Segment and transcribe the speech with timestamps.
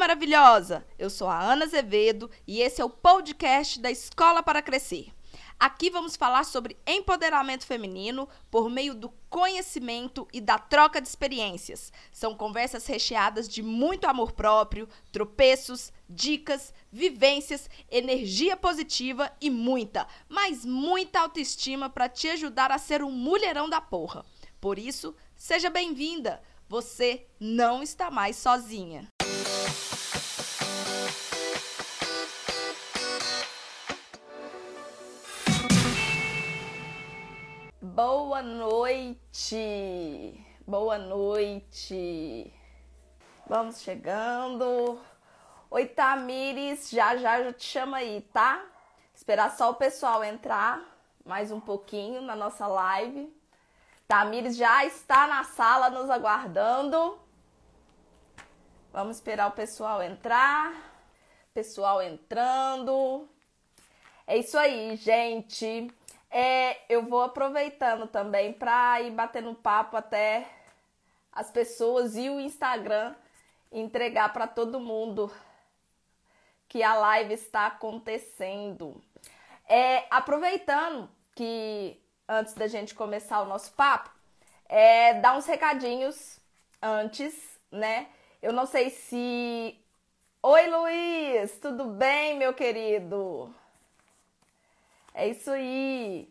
[0.00, 0.82] maravilhosa!
[0.98, 5.12] Eu sou a Ana Azevedo e esse é o podcast da Escola para Crescer.
[5.58, 11.92] Aqui vamos falar sobre empoderamento feminino por meio do conhecimento e da troca de experiências.
[12.10, 20.64] São conversas recheadas de muito amor próprio, tropeços, dicas, vivências, energia positiva e muita, mas
[20.64, 24.24] muita autoestima para te ajudar a ser um mulherão da porra.
[24.62, 26.42] Por isso, seja bem-vinda!
[26.70, 29.09] Você não está mais sozinha.
[37.94, 40.46] Boa noite!
[40.64, 42.54] Boa noite!
[43.48, 45.00] Vamos chegando.
[45.68, 48.64] Oi, Tamires, já já já te chama aí, tá?
[49.12, 50.80] Esperar só o pessoal entrar
[51.24, 53.28] mais um pouquinho na nossa live.
[54.06, 57.18] Tamires já está na sala nos aguardando.
[58.92, 60.72] Vamos esperar o pessoal entrar.
[61.52, 63.28] Pessoal entrando.
[64.28, 65.92] É isso aí, gente.
[66.30, 70.46] É, eu vou aproveitando também para ir batendo papo até
[71.32, 73.14] as pessoas e o Instagram
[73.72, 75.30] entregar para todo mundo
[76.68, 79.02] que a live está acontecendo.
[79.68, 84.10] É, aproveitando que antes da gente começar o nosso papo,
[84.68, 86.38] é, dar uns recadinhos
[86.80, 87.34] antes,
[87.70, 88.08] né?
[88.40, 89.76] Eu não sei se.
[90.42, 91.58] Oi, Luiz!
[91.60, 93.54] Tudo bem, meu querido?
[95.14, 96.28] É isso aí.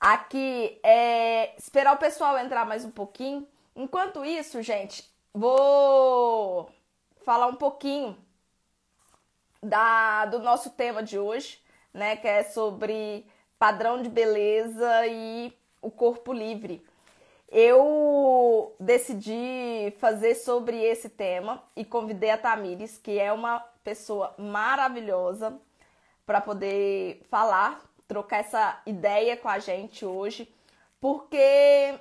[0.00, 3.46] Aqui é esperar o pessoal entrar mais um pouquinho.
[3.74, 6.70] Enquanto isso, gente, vou
[7.24, 8.16] falar um pouquinho
[9.62, 11.60] da do nosso tema de hoje,
[11.92, 13.26] né, que é sobre
[13.58, 16.84] padrão de beleza e o corpo livre.
[17.50, 25.58] Eu decidi fazer sobre esse tema e convidei a Tamires, que é uma pessoa maravilhosa,
[26.26, 30.52] para poder falar, trocar essa ideia com a gente hoje,
[31.00, 31.98] porque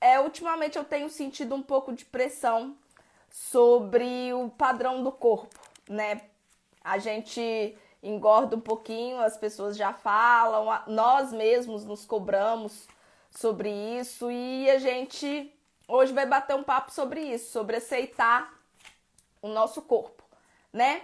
[0.00, 2.76] é, ultimamente eu tenho sentido um pouco de pressão
[3.28, 5.58] sobre o padrão do corpo,
[5.88, 6.22] né?
[6.82, 12.86] A gente engorda um pouquinho, as pessoas já falam, nós mesmos nos cobramos
[13.30, 15.52] sobre isso e a gente
[15.88, 18.52] hoje vai bater um papo sobre isso, sobre aceitar
[19.42, 20.22] o nosso corpo,
[20.72, 21.02] né?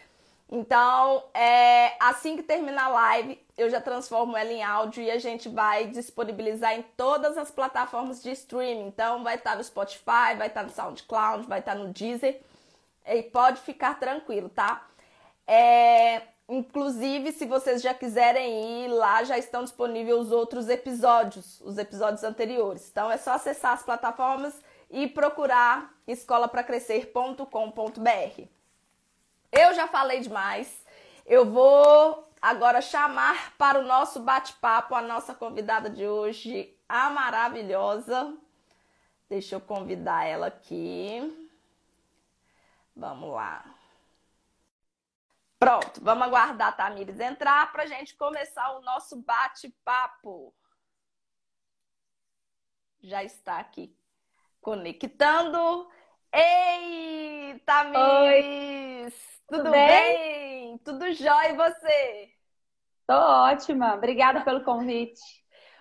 [0.49, 5.19] Então, é, assim que terminar a live, eu já transformo ela em áudio e a
[5.19, 8.87] gente vai disponibilizar em todas as plataformas de streaming.
[8.87, 12.41] Então, vai estar no Spotify, vai estar no SoundCloud, vai estar no Deezer.
[13.07, 14.87] E pode ficar tranquilo, tá?
[15.47, 21.79] É, inclusive, se vocês já quiserem ir lá, já estão disponíveis os outros episódios, os
[21.79, 22.89] episódios anteriores.
[22.91, 28.43] Então é só acessar as plataformas e procurar escolapracrescer.com.br.
[29.53, 30.85] Eu já falei demais.
[31.25, 38.35] Eu vou agora chamar para o nosso bate-papo a nossa convidada de hoje, a maravilhosa.
[39.29, 41.46] Deixa eu convidar ela aqui.
[42.97, 43.63] Vamos lá.
[45.59, 50.55] Pronto, vamos aguardar a Tamires entrar para a gente começar o nosso bate-papo.
[53.03, 53.95] Já está aqui
[54.61, 55.89] conectando.
[56.33, 59.15] Ei, Tamires!
[59.47, 59.87] Tudo, Tudo bem?
[59.87, 60.79] bem?
[60.79, 62.33] Tudo jóia e você?
[63.07, 63.95] Tô ótima.
[63.95, 65.21] Obrigada pelo convite.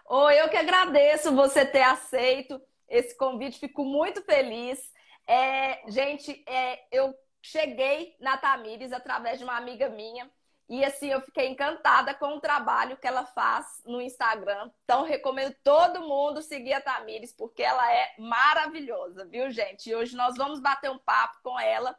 [0.07, 3.59] Oi, eu que agradeço você ter aceito esse convite.
[3.59, 4.79] Fico muito feliz.
[5.27, 10.29] É, gente, é, eu cheguei na Tamires através de uma amiga minha.
[10.67, 14.71] E assim, eu fiquei encantada com o trabalho que ela faz no Instagram.
[14.83, 19.89] Então, recomendo todo mundo seguir a Tamires, porque ela é maravilhosa, viu, gente?
[19.89, 21.95] E hoje nós vamos bater um papo com ela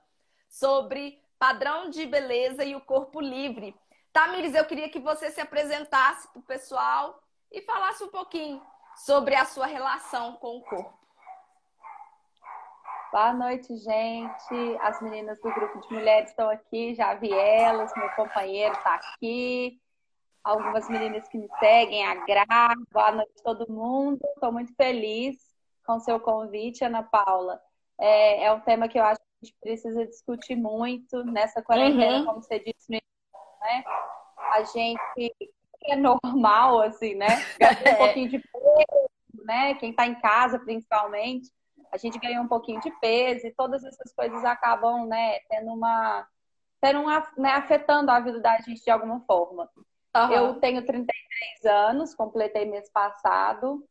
[0.49, 3.75] sobre padrão de beleza e o corpo livre.
[4.13, 8.61] Tamires, eu queria que você se apresentasse para o pessoal e falasse um pouquinho
[8.97, 11.06] sobre a sua relação com o corpo.
[13.17, 14.79] Boa noite, gente.
[14.83, 19.81] As meninas do grupo de mulheres estão aqui, já vi elas, meu companheiro está aqui.
[20.45, 22.75] Algumas meninas que me seguem, a Gra.
[22.93, 24.21] Boa noite a todo mundo.
[24.35, 25.35] Estou muito feliz
[25.87, 27.59] com o seu convite, Ana Paula.
[27.99, 32.19] É, é, um tema que eu acho que a gente precisa discutir muito nessa quarentena,
[32.19, 32.27] uhum.
[32.27, 33.85] como você disse no início, né?
[34.53, 35.35] A gente
[35.87, 37.29] é normal, assim, né?
[37.59, 39.75] Gastar um pouquinho de peso, né?
[39.77, 41.51] Quem está em casa, principalmente
[41.97, 46.27] a gente ganhou um pouquinho de peso e todas essas coisas acabam, né, tendo uma.
[46.81, 49.69] Tendo uma né, afetando a vida da gente de alguma forma.
[50.15, 50.31] Uhum.
[50.31, 53.83] Eu tenho 33 anos, completei mês passado.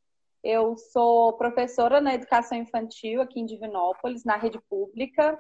[0.44, 5.38] Eu sou professora na educação infantil aqui em Divinópolis, na rede pública.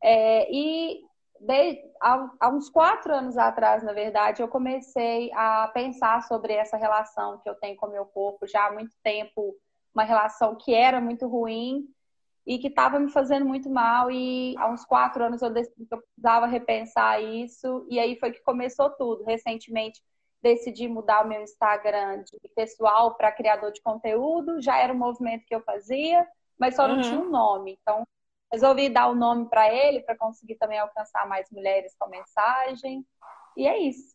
[0.00, 1.02] É, e
[1.40, 6.76] de, há, há, uns quatro anos atrás, na verdade, eu comecei a pensar sobre essa
[6.76, 9.56] relação que eu tenho com o meu corpo já há muito tempo
[9.94, 11.86] uma relação que era muito ruim
[12.46, 14.10] e que estava me fazendo muito mal.
[14.10, 17.86] E há uns quatro anos eu decidi que eu precisava repensar isso.
[17.88, 19.24] E aí foi que começou tudo.
[19.24, 20.02] Recentemente
[20.42, 24.60] decidi mudar o meu Instagram de pessoal para criador de conteúdo.
[24.60, 26.26] Já era um movimento que eu fazia,
[26.58, 27.02] mas só não uhum.
[27.02, 27.78] tinha um nome.
[27.80, 28.06] Então
[28.52, 33.06] resolvi dar o um nome para ele para conseguir também alcançar mais mulheres com mensagem.
[33.56, 34.14] E é isso.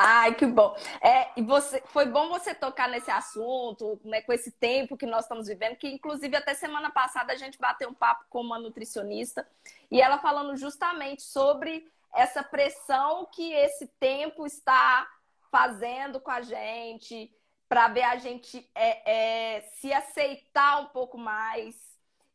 [0.00, 0.76] Ai, que bom.
[1.02, 5.24] É, e você, foi bom você tocar nesse assunto, né, com esse tempo que nós
[5.24, 9.44] estamos vivendo, que inclusive até semana passada a gente bateu um papo com uma nutricionista
[9.90, 11.84] e ela falando justamente sobre
[12.14, 15.04] essa pressão que esse tempo está
[15.50, 17.34] fazendo com a gente,
[17.68, 21.74] para ver a gente é, é, se aceitar um pouco mais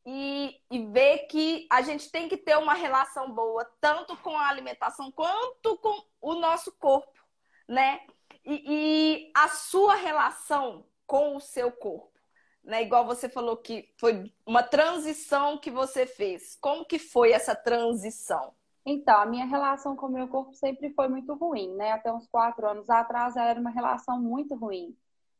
[0.06, 4.50] e, e ver que a gente tem que ter uma relação boa, tanto com a
[4.50, 7.23] alimentação quanto com o nosso corpo
[7.68, 8.00] né?
[8.45, 12.12] E, e a sua relação com o seu corpo,
[12.63, 12.81] né?
[12.81, 16.57] Igual você falou que foi uma transição que você fez.
[16.60, 18.54] Como que foi essa transição?
[18.86, 21.92] Então, a minha relação com o meu corpo sempre foi muito ruim, né?
[21.92, 24.95] Até uns quatro anos atrás, ela era uma relação muito ruim,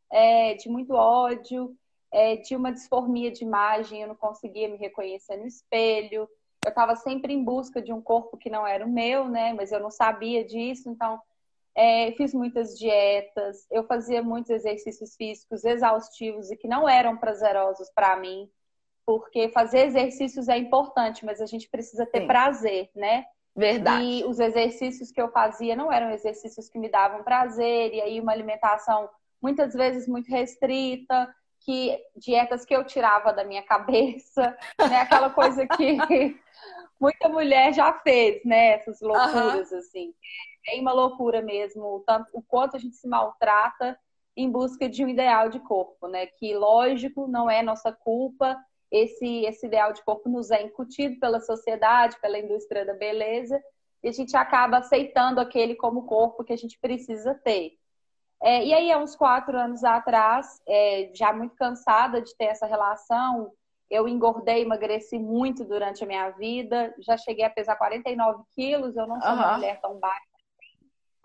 [0.10, 1.76] é, de muito ódio,
[2.10, 6.30] é, de uma disformia de imagem, eu não conseguia me reconhecer no espelho,
[6.64, 9.52] eu estava sempre em busca de um corpo que não era o meu, né?
[9.52, 11.20] Mas eu não sabia disso, então
[11.76, 17.90] é, fiz muitas dietas, eu fazia muitos exercícios físicos exaustivos e que não eram prazerosos
[17.90, 18.50] para mim,
[19.06, 22.28] porque fazer exercícios é importante, mas a gente precisa ter Sim.
[22.28, 23.26] prazer, né?
[23.56, 24.04] Verdade.
[24.04, 28.20] E os exercícios que eu fazia não eram exercícios que me davam prazer, e aí
[28.20, 29.10] uma alimentação
[29.42, 35.02] muitas vezes muito restrita, que dietas que eu tirava da minha cabeça, né?
[35.02, 35.98] Aquela coisa que
[37.02, 38.74] muita mulher já fez, né?
[38.74, 39.78] Essas loucuras, uhum.
[39.80, 40.14] assim
[40.66, 43.98] bem uma loucura mesmo, o, tanto, o quanto a gente se maltrata
[44.36, 46.26] em busca de um ideal de corpo, né?
[46.26, 48.58] Que, lógico, não é nossa culpa.
[48.92, 53.62] Esse, esse ideal de corpo nos é incutido pela sociedade, pela indústria da beleza,
[54.04, 57.78] e a gente acaba aceitando aquele como corpo que a gente precisa ter.
[58.42, 62.66] É, e aí, há uns quatro anos atrás, é, já muito cansada de ter essa
[62.66, 63.52] relação,
[63.90, 69.08] eu engordei, emagreci muito durante a minha vida, já cheguei a pesar 49 quilos, eu
[69.08, 69.38] não sou uhum.
[69.38, 70.33] uma mulher tão baixa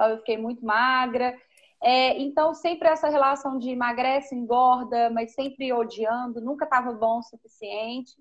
[0.00, 1.36] eu fiquei muito magra.
[1.82, 7.22] É, então, sempre essa relação de emagrece, engorda, mas sempre odiando, nunca estava bom o
[7.22, 8.12] suficiente.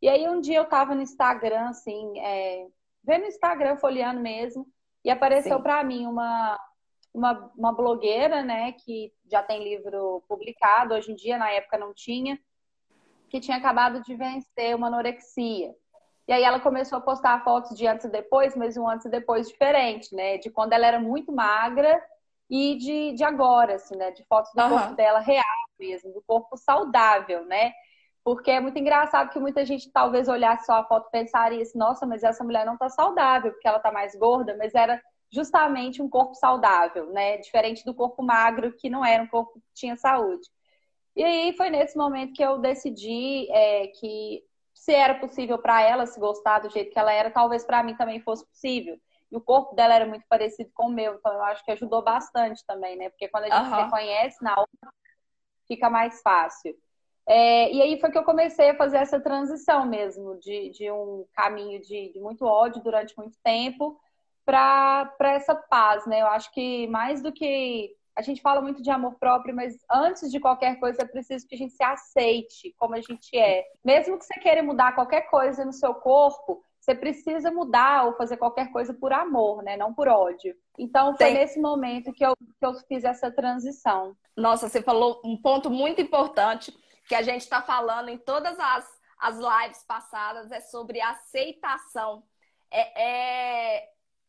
[0.00, 2.66] E aí, um dia eu estava no Instagram, assim, é,
[3.02, 4.66] vendo o Instagram, folheando mesmo,
[5.04, 6.58] e apareceu para mim uma,
[7.14, 11.94] uma, uma blogueira, né, que já tem livro publicado, hoje em dia, na época não
[11.94, 12.38] tinha,
[13.28, 15.74] que tinha acabado de vencer uma anorexia.
[16.32, 19.10] E aí ela começou a postar fotos de antes e depois, mas um antes e
[19.10, 20.38] depois diferente, né?
[20.38, 22.02] De quando ela era muito magra
[22.48, 24.12] e de, de agora, assim, né?
[24.12, 24.70] De fotos do uhum.
[24.70, 25.44] corpo dela real
[25.78, 27.70] mesmo, do corpo saudável, né?
[28.24, 31.76] Porque é muito engraçado que muita gente talvez olhasse só a foto e pensaria assim,
[31.76, 36.00] nossa, mas essa mulher não tá saudável, porque ela tá mais gorda, mas era justamente
[36.00, 37.36] um corpo saudável, né?
[37.36, 40.48] Diferente do corpo magro, que não era um corpo que tinha saúde.
[41.14, 44.42] E aí foi nesse momento que eu decidi é, que
[44.82, 47.94] se era possível para ela se gostar do jeito que ela era, talvez para mim
[47.94, 48.98] também fosse possível.
[49.30, 52.02] E o corpo dela era muito parecido com o meu, então eu acho que ajudou
[52.02, 53.08] bastante também, né?
[53.08, 53.76] Porque quando a gente uhum.
[53.76, 54.92] se reconhece na outra,
[55.68, 56.76] fica mais fácil.
[57.28, 61.24] É, e aí foi que eu comecei a fazer essa transição mesmo, de, de um
[61.32, 63.96] caminho de, de muito ódio durante muito tempo
[64.44, 66.22] para essa paz, né?
[66.22, 67.94] Eu acho que mais do que.
[68.14, 71.54] A gente fala muito de amor próprio, mas antes de qualquer coisa é preciso que
[71.54, 73.64] a gente se aceite como a gente é.
[73.84, 78.36] Mesmo que você queira mudar qualquer coisa no seu corpo, você precisa mudar ou fazer
[78.36, 79.76] qualquer coisa por amor, né?
[79.76, 80.54] Não por ódio.
[80.76, 81.34] Então foi Tem...
[81.34, 84.16] nesse momento que eu, que eu fiz essa transição.
[84.36, 86.76] Nossa, você falou um ponto muito importante
[87.08, 92.24] que a gente está falando em todas as, as lives passadas, é sobre aceitação.
[92.70, 93.02] É,
[93.76, 93.88] é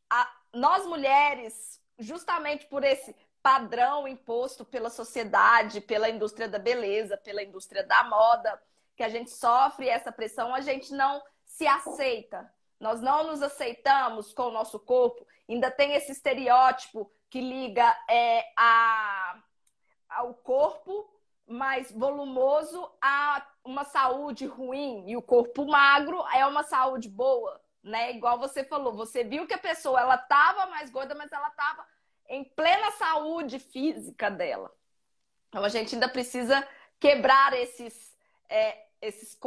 [0.09, 7.43] a, nós mulheres, justamente por esse padrão imposto pela sociedade, pela indústria da beleza, pela
[7.43, 8.59] indústria da moda,
[8.95, 12.51] que a gente sofre essa pressão, a gente não se aceita.
[12.79, 15.27] Nós não nos aceitamos com o nosso corpo.
[15.47, 19.37] Ainda tem esse estereótipo que liga é, a,
[20.09, 21.09] ao corpo
[21.45, 28.11] mais volumoso a uma saúde ruim e o corpo magro é uma saúde boa, né?
[28.11, 31.85] Igual você falou, você viu que a pessoa ela tava mais gorda, mas ela tava
[32.33, 34.73] em plena saúde física dela.
[35.49, 36.67] Então a gente ainda precisa
[36.99, 38.17] quebrar esses,
[38.49, 39.37] é, esses,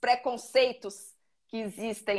[0.00, 1.14] preconceitos
[1.46, 2.18] que existem,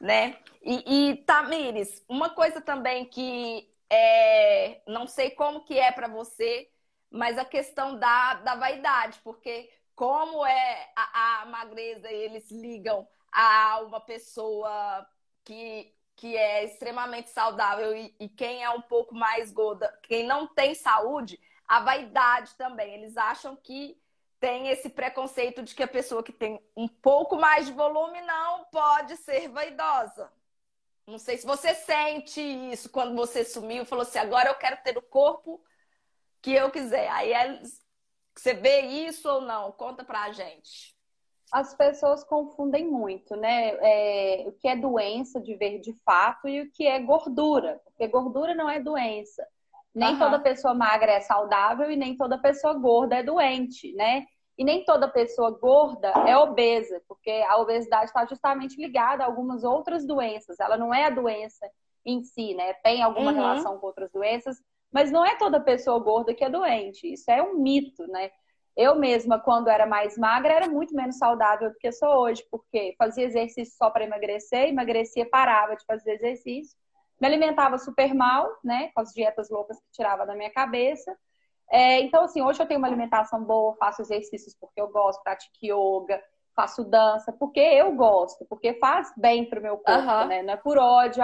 [0.00, 0.38] né?
[0.62, 6.70] E, e Tamires, uma coisa também que é, não sei como que é para você,
[7.10, 13.80] mas a questão da, da vaidade, porque como é a, a magreza, eles ligam a
[13.80, 15.06] uma pessoa
[15.44, 20.46] que, que é extremamente saudável e, e, quem é um pouco mais gorda, quem não
[20.46, 22.94] tem saúde, a vaidade também.
[22.94, 24.00] Eles acham que
[24.38, 28.64] tem esse preconceito de que a pessoa que tem um pouco mais de volume não
[28.66, 30.32] pode ser vaidosa.
[31.06, 34.96] Não sei se você sente isso quando você sumiu falou assim: agora eu quero ter
[34.96, 35.62] o corpo
[36.40, 37.08] que eu quiser.
[37.10, 37.62] Aí é,
[38.34, 39.72] você vê isso ou não?
[39.72, 40.91] Conta pra gente.
[41.52, 43.76] As pessoas confundem muito, né?
[43.80, 47.78] É, o que é doença de ver de fato e o que é gordura.
[47.84, 49.46] Porque gordura não é doença.
[49.94, 50.18] Nem uhum.
[50.18, 54.24] toda pessoa magra é saudável e nem toda pessoa gorda é doente, né?
[54.56, 59.64] E nem toda pessoa gorda é obesa, porque a obesidade está justamente ligada a algumas
[59.64, 60.58] outras doenças.
[60.58, 61.70] Ela não é a doença
[62.04, 62.72] em si, né?
[62.74, 63.36] Tem alguma uhum.
[63.36, 64.56] relação com outras doenças,
[64.90, 67.12] mas não é toda pessoa gorda que é doente.
[67.12, 68.30] Isso é um mito, né?
[68.76, 72.94] Eu mesma, quando era mais magra, era muito menos saudável do que sou hoje, porque
[72.98, 76.76] fazia exercício só para emagrecer, emagrecia, parava de fazer exercício,
[77.20, 78.90] me alimentava super mal, né?
[78.94, 81.14] Com as dietas loucas que tirava da minha cabeça.
[81.70, 85.54] É, então, assim, hoje eu tenho uma alimentação boa, faço exercícios porque eu gosto, pratico
[85.62, 86.22] yoga,
[86.54, 90.26] faço dança, porque eu gosto, porque faz bem pro meu corpo, uhum.
[90.26, 90.42] né?
[90.42, 91.22] Não é por ódio.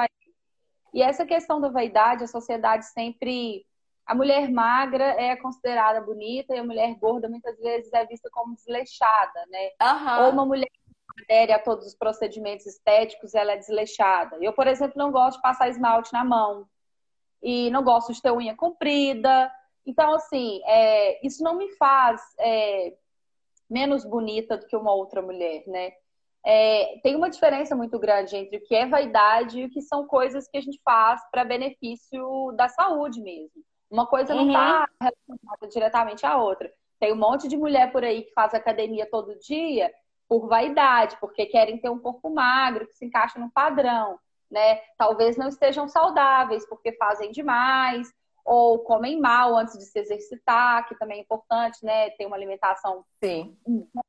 [0.93, 3.67] E essa questão da vaidade, a sociedade sempre.
[4.09, 8.55] A mulher magra é considerada bonita e a mulher gorda muitas vezes é vista como
[8.55, 9.71] desleixada, né?
[9.83, 10.25] Uhum.
[10.25, 14.37] Ou uma mulher que adere a todos os procedimentos estéticos, ela é desleixada.
[14.41, 16.67] Eu, por exemplo, não gosto de passar esmalte na mão.
[17.43, 19.53] E não gosto de ter unha comprida.
[19.87, 22.95] Então, assim, é, isso não me faz é,
[23.69, 25.93] menos bonita do que uma outra mulher, né?
[26.45, 30.07] é, tem uma diferença muito grande entre o que é vaidade e o que são
[30.07, 33.63] coisas que a gente faz para benefício da saúde mesmo.
[33.91, 35.09] Uma coisa não está uhum.
[35.09, 36.73] relacionada diretamente à outra.
[37.01, 39.93] Tem um monte de mulher por aí que faz academia todo dia
[40.29, 44.19] por vaidade, porque querem ter um corpo magro que se encaixa no padrão,
[44.51, 44.77] né?
[44.99, 48.13] Talvez não estejam saudáveis porque fazem demais,
[48.45, 52.11] ou comem mal antes de se exercitar, que também é importante, né?
[52.11, 53.57] Ter uma alimentação Sim.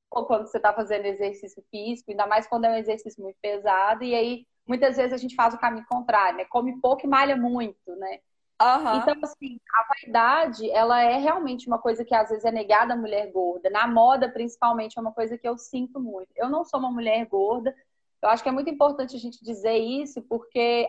[0.10, 4.14] quando você está fazendo exercício físico, ainda mais quando é um exercício muito pesado, e
[4.16, 6.46] aí muitas vezes a gente faz o caminho contrário, né?
[6.46, 8.20] Come pouco e malha muito, né?
[8.62, 8.98] Uhum.
[8.98, 12.98] Então, assim, a vaidade, ela é realmente uma coisa que às vezes é negada à
[12.98, 13.70] mulher gorda.
[13.70, 16.30] Na moda, principalmente, é uma coisa que eu sinto muito.
[16.36, 17.74] Eu não sou uma mulher gorda.
[18.22, 20.88] Eu acho que é muito importante a gente dizer isso, porque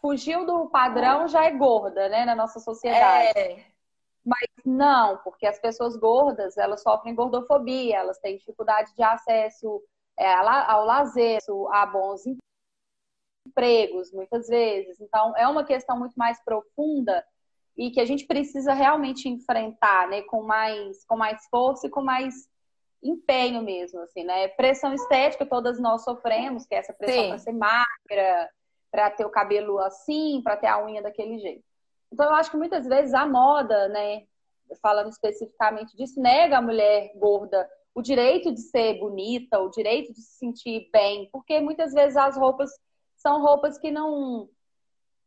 [0.00, 3.38] fugiu do padrão já é gorda, né, na nossa sociedade.
[3.38, 3.64] É.
[4.24, 9.82] Mas não, porque as pessoas gordas, elas sofrem gordofobia, elas têm dificuldade de acesso
[10.18, 11.40] é, ao lazer,
[11.72, 12.43] a bons empregos,
[14.12, 15.00] muitas vezes.
[15.00, 17.24] Então, é uma questão muito mais profunda
[17.76, 22.02] e que a gente precisa realmente enfrentar, né, com mais, com mais força e com
[22.02, 22.34] mais
[23.02, 24.48] empenho mesmo, assim, né?
[24.48, 28.50] Pressão estética todas nós sofremos, que é essa pressão para ser magra,
[28.90, 31.64] para ter o cabelo assim, para ter a unha daquele jeito.
[32.10, 34.22] Então, eu acho que muitas vezes a moda, né,
[34.80, 40.20] falando especificamente disso, nega a mulher gorda o direito de ser bonita, o direito de
[40.20, 42.70] se sentir bem, porque muitas vezes as roupas
[43.24, 44.50] são roupas que não.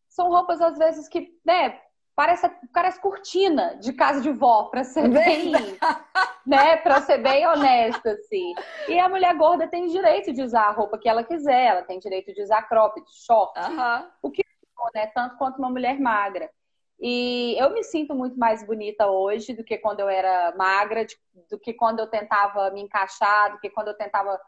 [0.08, 1.82] São roupas, às vezes, que, né,
[2.16, 5.52] parece, parece cortina de casa de vó, para ser bem,
[6.46, 6.78] né?
[6.78, 8.54] Pra ser bem honesta, assim.
[8.88, 12.00] E a mulher gorda tem direito de usar a roupa que ela quiser, ela tem
[12.00, 14.08] direito de usar cropped, short, uhum.
[14.22, 14.44] o que
[14.76, 15.08] for, né?
[15.08, 16.50] Tanto quanto uma mulher magra.
[17.00, 21.06] E eu me sinto muito mais bonita hoje do que quando eu era magra,
[21.50, 24.40] do que quando eu tentava me encaixar, do que quando eu tentava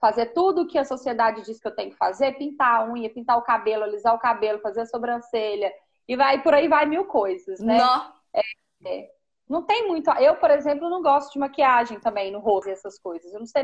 [0.00, 3.10] fazer tudo o que a sociedade diz que eu tenho que fazer, pintar a unha,
[3.10, 5.72] pintar o cabelo, alisar o cabelo, fazer a sobrancelha,
[6.06, 7.78] e vai por aí vai mil coisas, né?
[7.78, 8.12] Não.
[8.34, 8.42] É,
[8.86, 9.10] é.
[9.48, 10.10] não tem muito.
[10.12, 13.32] Eu, por exemplo, não gosto de maquiagem também no rosto e essas coisas.
[13.32, 13.62] Eu não sei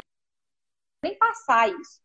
[1.02, 2.00] nem passar isso.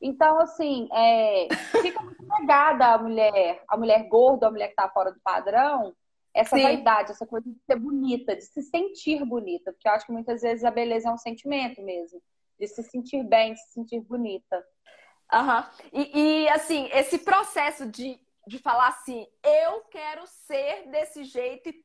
[0.00, 1.48] Então, assim, é,
[1.82, 5.94] fica muito negada a mulher, a mulher gorda, a mulher que tá fora do padrão,
[6.32, 6.62] essa Sim.
[6.62, 9.72] vaidade, essa coisa de ser bonita, de se sentir bonita.
[9.72, 12.22] Porque eu acho que muitas vezes a beleza é um sentimento mesmo.
[12.58, 14.64] De se sentir bem, de se sentir bonita.
[15.32, 15.64] Uhum.
[15.92, 21.84] E, e, assim, esse processo de de falar assim, eu quero ser desse jeito e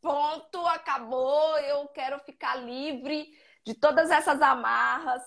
[0.00, 3.30] ponto, acabou, eu quero ficar livre
[3.64, 5.22] de todas essas amarras.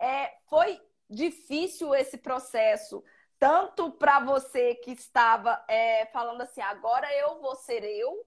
[0.00, 3.02] É, foi difícil esse processo,
[3.40, 8.24] tanto para você que estava é, falando assim, agora eu vou ser eu,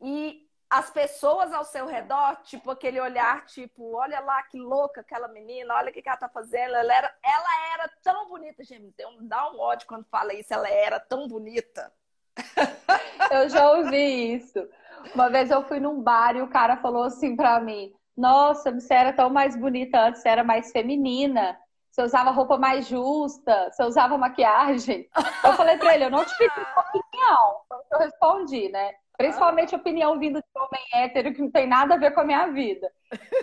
[0.00, 5.28] e as pessoas ao seu redor, tipo aquele olhar, tipo, olha lá que louca aquela
[5.28, 6.74] menina, olha o que, que ela tá fazendo.
[6.74, 10.98] Ela era, ela era tão bonita, gente, dá um ódio quando fala isso, ela era
[10.98, 11.92] tão bonita.
[13.30, 14.66] Eu já ouvi isso.
[15.14, 18.94] Uma vez eu fui num bar e o cara falou assim pra mim: Nossa, você
[18.94, 21.58] era tão mais bonita antes, você era mais feminina.
[21.90, 25.08] Você usava roupa mais justa, você usava maquiagem.
[25.44, 27.60] Eu falei pra ele: Eu não te pedi opinião.
[27.90, 28.94] Eu respondi, né?
[29.16, 32.46] Principalmente opinião vindo de homem hétero, que não tem nada a ver com a minha
[32.48, 32.90] vida.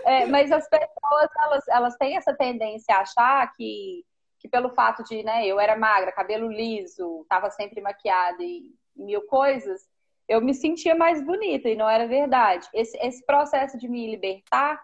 [0.03, 4.03] É, mas as pessoas, elas, elas têm essa tendência a achar que,
[4.39, 8.63] que pelo fato de, né, eu era magra, cabelo liso, tava sempre maquiada e
[8.95, 9.81] mil coisas,
[10.27, 12.67] eu me sentia mais bonita e não era verdade.
[12.73, 14.79] Esse, esse processo de me libertar,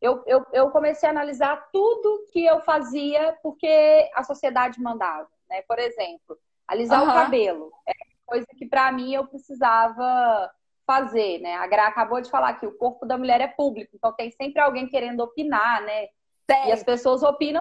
[0.00, 5.62] eu, eu, eu comecei a analisar tudo que eu fazia porque a sociedade mandava, né?
[5.68, 7.10] Por exemplo, alisar uhum.
[7.10, 7.72] o cabelo.
[7.86, 7.92] É
[8.26, 10.50] coisa que para mim eu precisava
[10.86, 11.54] fazer, né?
[11.54, 14.60] A Gra acabou de falar que o corpo da mulher é público, então tem sempre
[14.60, 16.08] alguém querendo opinar, né?
[16.48, 17.60] E as pessoas opinam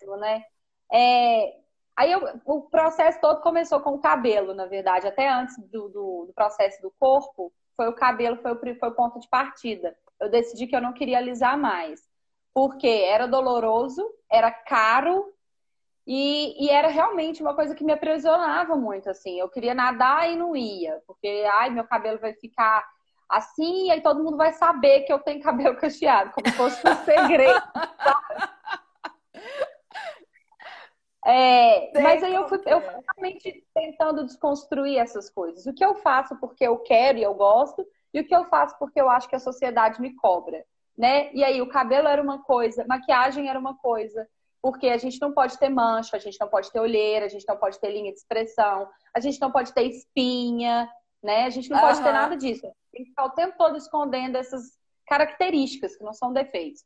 [0.00, 0.44] mesmo, né?
[0.92, 1.56] É...
[1.96, 6.24] Aí eu, o processo todo começou com o cabelo, na verdade, até antes do, do,
[6.26, 9.96] do processo do corpo, foi o cabelo, foi o, foi o ponto de partida.
[10.20, 12.00] Eu decidi que eu não queria alisar mais,
[12.52, 15.32] porque era doloroso, era caro
[16.06, 19.38] e, e, era realmente uma coisa que me aprisionava muito, assim.
[19.38, 22.84] Eu queria nadar e não ia, porque, ai, meu cabelo vai ficar
[23.28, 26.88] assim, e aí todo mundo vai saber que eu tenho cabelo cacheado, como se fosse
[26.88, 27.62] um segredo.
[31.24, 35.66] é, mas aí eu fui, eu fui realmente tentando desconstruir essas coisas.
[35.66, 38.78] O que eu faço porque eu quero e eu gosto, e o que eu faço
[38.78, 40.64] porque eu acho que a sociedade me cobra,
[40.96, 41.32] né?
[41.32, 44.28] E aí o cabelo era uma coisa, maquiagem era uma coisa,
[44.64, 47.44] porque a gente não pode ter mancha, a gente não pode ter olheira, a gente
[47.46, 50.88] não pode ter linha de expressão, a gente não pode ter espinha,
[51.22, 51.44] né?
[51.44, 51.84] A gente não uhum.
[51.84, 52.62] pode ter nada disso.
[52.90, 56.82] Tem que ficar o tempo todo escondendo essas características que não são defeitos.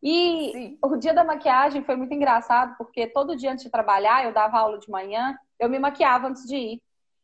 [0.00, 0.78] E Sim.
[0.80, 4.60] o dia da maquiagem foi muito engraçado, porque todo dia antes de trabalhar, eu dava
[4.60, 6.82] aula de manhã, eu me maquiava antes de ir.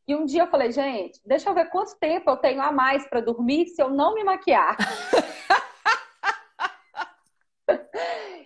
[0.08, 3.08] E um dia eu falei, gente, deixa eu ver quanto tempo eu tenho a mais
[3.08, 4.76] para dormir se eu não me maquiar.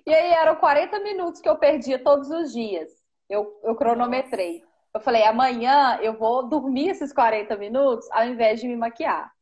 [0.06, 2.88] E aí eram 40 minutos que eu perdia todos os dias.
[3.28, 4.62] Eu, eu cronometrei.
[4.94, 9.32] Eu falei, amanhã eu vou dormir esses 40 minutos ao invés de me maquiar.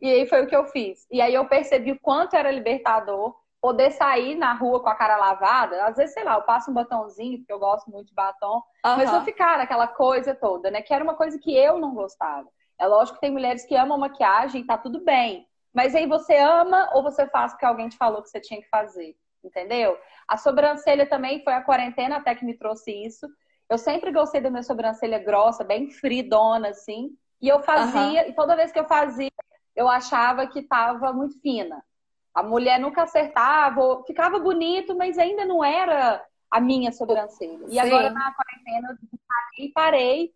[0.00, 1.06] E aí foi o que eu fiz.
[1.10, 5.16] E aí eu percebi o quanto era libertador poder sair na rua com a cara
[5.16, 5.84] lavada.
[5.86, 8.96] Às vezes, sei lá, eu passo um batonzinho, porque eu gosto muito de batom, uhum.
[8.96, 10.82] mas não ficar naquela coisa toda, né?
[10.82, 12.48] Que era uma coisa que eu não gostava.
[12.78, 15.46] É lógico que tem mulheres que amam maquiagem e tá tudo bem.
[15.72, 18.68] Mas aí você ama ou você faz porque alguém te falou que você tinha que
[18.68, 19.14] fazer?
[19.44, 19.96] Entendeu?
[20.26, 23.26] A sobrancelha também foi a quarentena até que me trouxe isso.
[23.68, 27.16] Eu sempre gostei da minha sobrancelha grossa, bem fridona, assim.
[27.40, 28.28] E eu fazia, uhum.
[28.28, 29.30] e toda vez que eu fazia,
[29.74, 31.82] eu achava que tava muito fina.
[32.34, 37.64] A mulher nunca acertava, ficava bonito, mas ainda não era a minha sobrancelha.
[37.66, 37.78] E Sim.
[37.80, 40.34] agora na quarentena eu parei, parei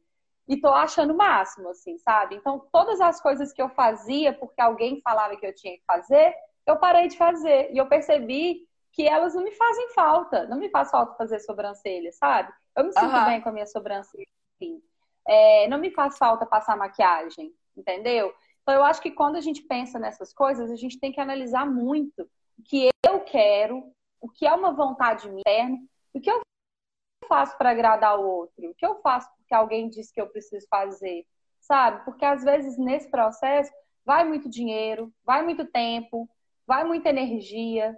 [0.48, 2.36] e tô achando o máximo, assim, sabe?
[2.36, 6.34] Então, todas as coisas que eu fazia porque alguém falava que eu tinha que fazer,
[6.66, 7.70] eu parei de fazer.
[7.72, 8.66] E eu percebi
[8.96, 10.46] que elas não me fazem falta.
[10.46, 12.50] Não me faz falta fazer sobrancelha, sabe?
[12.74, 13.24] Eu me sinto uhum.
[13.26, 14.26] bem com a minha sobrancelha.
[14.54, 14.82] Assim.
[15.28, 18.34] É, não me faz falta passar maquiagem, entendeu?
[18.62, 21.66] Então, eu acho que quando a gente pensa nessas coisas, a gente tem que analisar
[21.66, 22.22] muito
[22.58, 25.76] o que eu quero, o que é uma vontade interna,
[26.14, 26.40] o que eu
[27.28, 30.66] faço para agradar o outro, o que eu faço porque alguém disse que eu preciso
[30.70, 31.26] fazer,
[31.60, 32.02] sabe?
[32.04, 33.70] Porque às vezes nesse processo
[34.04, 36.28] vai muito dinheiro, vai muito tempo,
[36.66, 37.96] vai muita energia.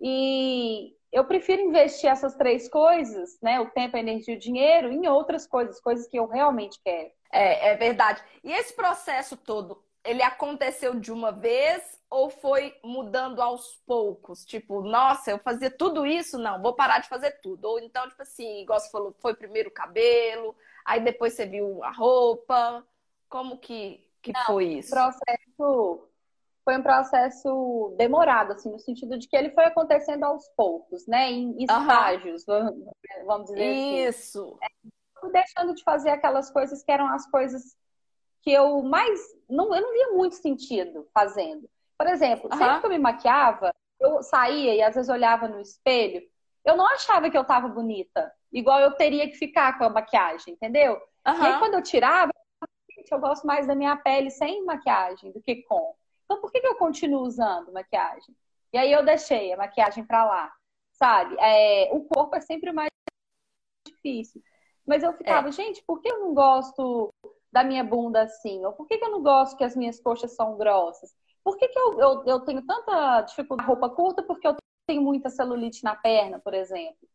[0.00, 3.60] E eu prefiro investir essas três coisas, né?
[3.60, 7.10] O tempo, a energia e o dinheiro, em outras coisas, coisas que eu realmente quero.
[7.30, 8.22] É, é verdade.
[8.42, 14.44] E esse processo todo, ele aconteceu de uma vez ou foi mudando aos poucos?
[14.44, 16.38] Tipo, nossa, eu fazia tudo isso?
[16.38, 17.66] Não, vou parar de fazer tudo.
[17.66, 21.82] Ou então, tipo assim, igual você falou, foi primeiro o cabelo, aí depois você viu
[21.84, 22.86] a roupa.
[23.28, 25.02] Como que, que Não, foi isso?
[25.12, 26.07] processo
[26.68, 31.30] foi um processo demorado, assim, no sentido de que ele foi acontecendo aos poucos, né?
[31.30, 32.92] Em estágios, uhum.
[33.24, 33.96] vamos dizer assim.
[34.06, 34.58] Isso.
[34.60, 34.90] assim.
[35.24, 37.74] É, deixando de fazer aquelas coisas que eram as coisas
[38.42, 39.18] que eu mais.
[39.48, 41.66] Não, eu não via muito sentido fazendo.
[41.96, 42.58] Por exemplo, uhum.
[42.58, 46.20] sempre que eu me maquiava, eu saía e às vezes olhava no espelho,
[46.66, 50.52] eu não achava que eu tava bonita, igual eu teria que ficar com a maquiagem,
[50.52, 51.00] entendeu?
[51.26, 51.42] Uhum.
[51.42, 52.30] E aí quando eu tirava,
[53.10, 55.96] eu gosto mais da minha pele sem maquiagem do que com.
[56.28, 58.36] Então, por que, que eu continuo usando maquiagem?
[58.70, 60.52] E aí eu deixei a maquiagem pra lá,
[60.92, 61.34] sabe?
[61.40, 62.90] É, o corpo é sempre mais
[63.86, 64.42] difícil.
[64.86, 65.52] Mas eu ficava, é.
[65.52, 67.08] gente, por que eu não gosto
[67.50, 68.62] da minha bunda assim?
[68.66, 71.14] Ou por que, que eu não gosto que as minhas coxas são grossas?
[71.42, 74.22] Por que, que eu, eu, eu tenho tanta dificuldade com roupa curta?
[74.22, 74.54] Porque eu
[74.86, 77.08] tenho muita celulite na perna, por exemplo.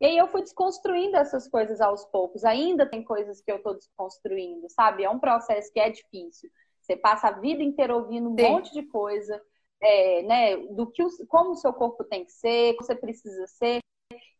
[0.00, 2.44] E aí eu fui desconstruindo essas coisas aos poucos.
[2.44, 5.02] Ainda tem coisas que eu estou desconstruindo, sabe?
[5.02, 6.48] É um processo que é difícil.
[6.90, 8.50] Você passa a vida inteira ouvindo um Sim.
[8.50, 9.40] monte de coisa,
[9.80, 10.56] é, né?
[10.56, 13.78] Do que o, como o seu corpo tem que ser, como você precisa ser.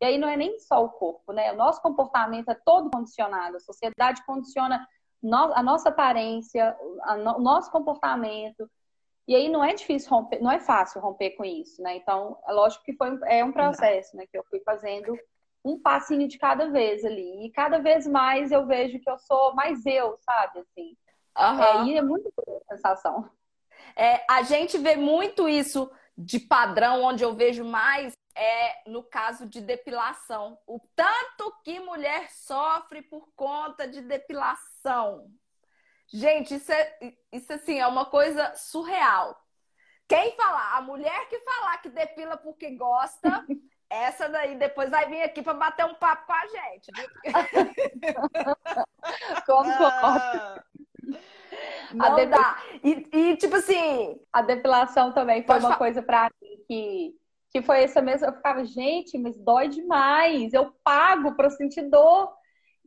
[0.01, 1.53] E aí não é nem só o corpo, né?
[1.53, 3.57] O nosso comportamento é todo condicionado.
[3.57, 4.85] A sociedade condiciona
[5.55, 6.77] a nossa aparência,
[7.37, 8.69] o nosso comportamento.
[9.29, 11.99] E aí não é difícil romper, não é fácil romper com isso, né?
[11.99, 14.27] Então, é lógico que foi é um processo, né?
[14.27, 15.17] Que eu fui fazendo
[15.65, 17.47] um passinho de cada vez ali.
[17.47, 20.59] E cada vez mais eu vejo que eu sou mais eu, sabe?
[20.59, 20.97] Assim,
[21.39, 21.63] Uhum.
[21.63, 23.31] É, e é muito boa a sensação.
[23.97, 29.47] É, a gente vê muito isso de padrão, onde eu vejo mais é no caso
[29.47, 30.59] de depilação.
[30.67, 35.31] O tanto que mulher sofre por conta de depilação.
[36.13, 39.37] Gente, isso, é, isso assim, é uma coisa surreal.
[40.09, 43.45] Quem falar, a mulher que falar que depila porque gosta,
[43.89, 46.91] essa daí depois vai vir aqui para bater um papo com a gente.
[49.47, 49.85] Concordo.
[49.85, 50.65] Ah.
[51.95, 52.63] Não dá.
[52.83, 54.19] E, e, tipo assim.
[54.33, 57.15] A depilação também foi uma coisa pra mim que,
[57.51, 58.29] que foi essa mesma.
[58.29, 60.53] Eu ficava, gente, mas dói demais.
[60.53, 62.33] Eu pago pra sentir dor.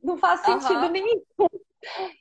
[0.04, 0.90] Não faz sentido uhum.
[0.90, 1.22] nenhum.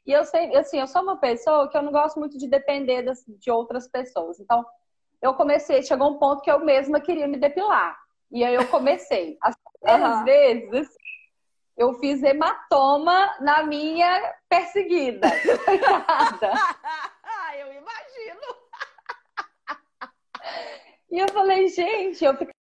[0.06, 3.02] E eu sei, assim, eu sou uma pessoa que eu não gosto muito de depender
[3.02, 4.40] das, de outras pessoas.
[4.40, 4.64] Então,
[5.20, 7.96] eu comecei, chegou um ponto que eu mesma queria me depilar.
[8.30, 9.36] E aí eu comecei.
[9.40, 10.24] As primeiras uhum.
[10.24, 10.88] vezes,
[11.82, 15.28] eu fiz hematoma na minha perseguida.
[17.24, 18.54] ah, eu imagino.
[21.10, 22.36] E eu falei, gente, eu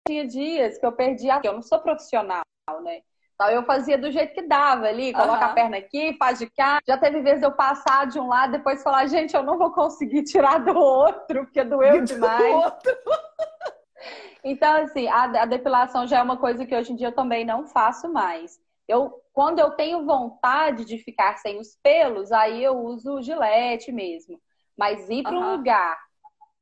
[0.08, 1.42] tinha dias que eu perdi a.
[1.44, 2.44] Eu não sou profissional,
[2.82, 3.02] né?
[3.36, 5.52] Então eu fazia do jeito que dava ali, coloca uhum.
[5.52, 6.80] a perna aqui, faz de cá.
[6.88, 10.24] Já teve vezes eu passar de um lado, depois falar, gente, eu não vou conseguir
[10.24, 12.74] tirar do outro, porque doeu demais.
[14.44, 17.46] Então, assim, a, a depilação já é uma coisa que hoje em dia eu também
[17.46, 18.60] não faço mais.
[18.88, 23.92] Eu, quando eu tenho vontade de ficar sem os pelos, aí eu uso o gilete
[23.92, 24.40] mesmo.
[24.78, 25.56] Mas ir para um uhum.
[25.58, 25.98] lugar,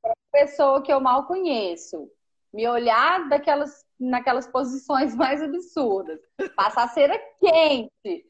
[0.04, 2.10] uma pessoa que eu mal conheço,
[2.54, 6.20] me olhar daquelas, naquelas posições mais absurdas,
[6.56, 8.26] passar cera quente e,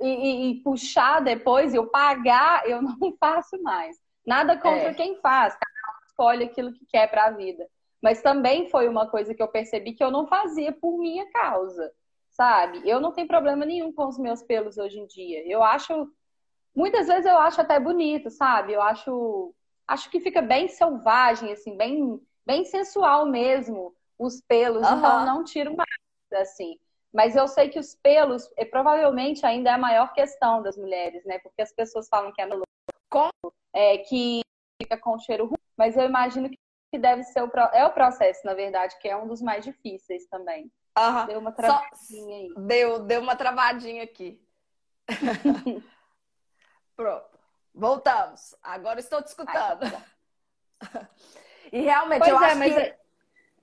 [0.00, 3.96] e, e, puxar depois, eu pagar, eu não faço mais.
[4.26, 4.94] Nada contra é.
[4.94, 7.68] quem faz, cada um escolhe aquilo que quer para a vida.
[8.02, 11.92] Mas também foi uma coisa que eu percebi que eu não fazia por minha causa
[12.34, 12.82] sabe?
[12.84, 15.46] Eu não tenho problema nenhum com os meus pelos hoje em dia.
[15.48, 16.08] Eu acho,
[16.74, 18.72] muitas vezes eu acho até bonito, sabe?
[18.72, 19.54] Eu acho,
[19.86, 24.86] acho que fica bem selvagem, assim, bem, bem sensual mesmo os pelos.
[24.86, 24.98] Uhum.
[24.98, 26.78] Então eu não tiro mais, assim.
[27.12, 31.24] Mas eu sei que os pelos, é, provavelmente ainda é a maior questão das mulheres,
[31.24, 31.38] né?
[31.38, 32.62] Porque as pessoas falam que é no
[33.72, 34.40] é, que
[34.82, 38.54] fica com cheiro ruim, mas eu imagino que deve ser o, é o processo, na
[38.54, 40.68] verdade, que é um dos mais difíceis também.
[40.96, 41.26] Uhum.
[41.26, 42.54] Deu uma travadinha aí.
[42.56, 44.40] Deu, deu uma travadinha aqui.
[46.96, 47.38] Pronto.
[47.74, 48.54] Voltamos.
[48.62, 49.84] Agora estou te escutando.
[49.84, 51.08] Ai,
[51.72, 52.80] e realmente, pois eu é, acho que...
[52.80, 53.00] É...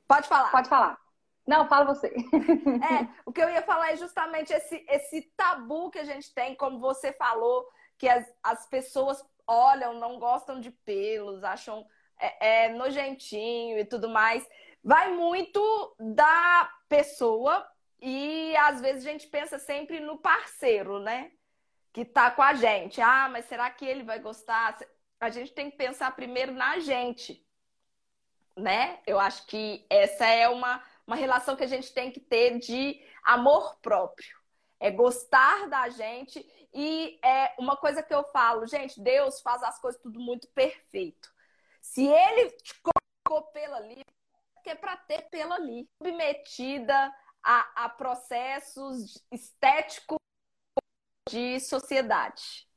[0.08, 0.52] Pode falar.
[0.52, 1.00] Pode falar.
[1.48, 2.08] Não, fala você.
[2.08, 6.56] é, o que eu ia falar é justamente esse, esse tabu que a gente tem,
[6.56, 7.66] como você falou,
[7.98, 11.86] que as, as pessoas olham, não gostam de pelos, acham
[12.20, 14.48] é, é nojentinho e tudo mais
[14.84, 17.56] vai muito da pessoa
[18.02, 21.20] e às vezes a gente pensa sempre no parceiro, né?
[21.94, 23.02] Que tá com a gente.
[23.02, 24.78] Ah, mas será que ele vai gostar?
[25.20, 27.32] A gente tem que pensar primeiro na gente.
[28.58, 29.00] né?
[29.06, 33.02] Eu acho que essa é uma, uma relação que a gente tem que ter de
[33.24, 34.38] amor próprio.
[34.80, 39.80] É gostar da gente e é uma coisa que eu falo, gente, Deus faz as
[39.80, 41.32] coisas tudo muito perfeito.
[41.82, 44.02] Se ele te colocou pela ali,
[44.70, 50.18] é para ter pela ali, submetida a, a processos estéticos
[51.30, 52.68] de sociedade.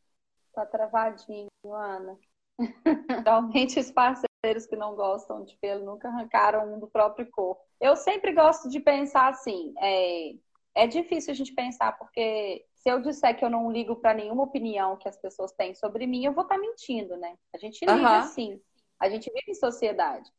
[0.53, 2.19] Tá travadinho, Ana.
[3.27, 7.63] Realmente os parceiros que não gostam de pelo nunca arrancaram um do próprio corpo.
[7.81, 10.35] Eu sempre gosto de pensar assim, é,
[10.75, 14.43] é difícil a gente pensar, porque se eu disser que eu não ligo para nenhuma
[14.43, 17.37] opinião que as pessoas têm sobre mim, eu vou estar tá mentindo, né?
[17.53, 18.23] A gente liga uhum.
[18.29, 18.61] sim.
[19.01, 20.31] A gente vive em sociedade.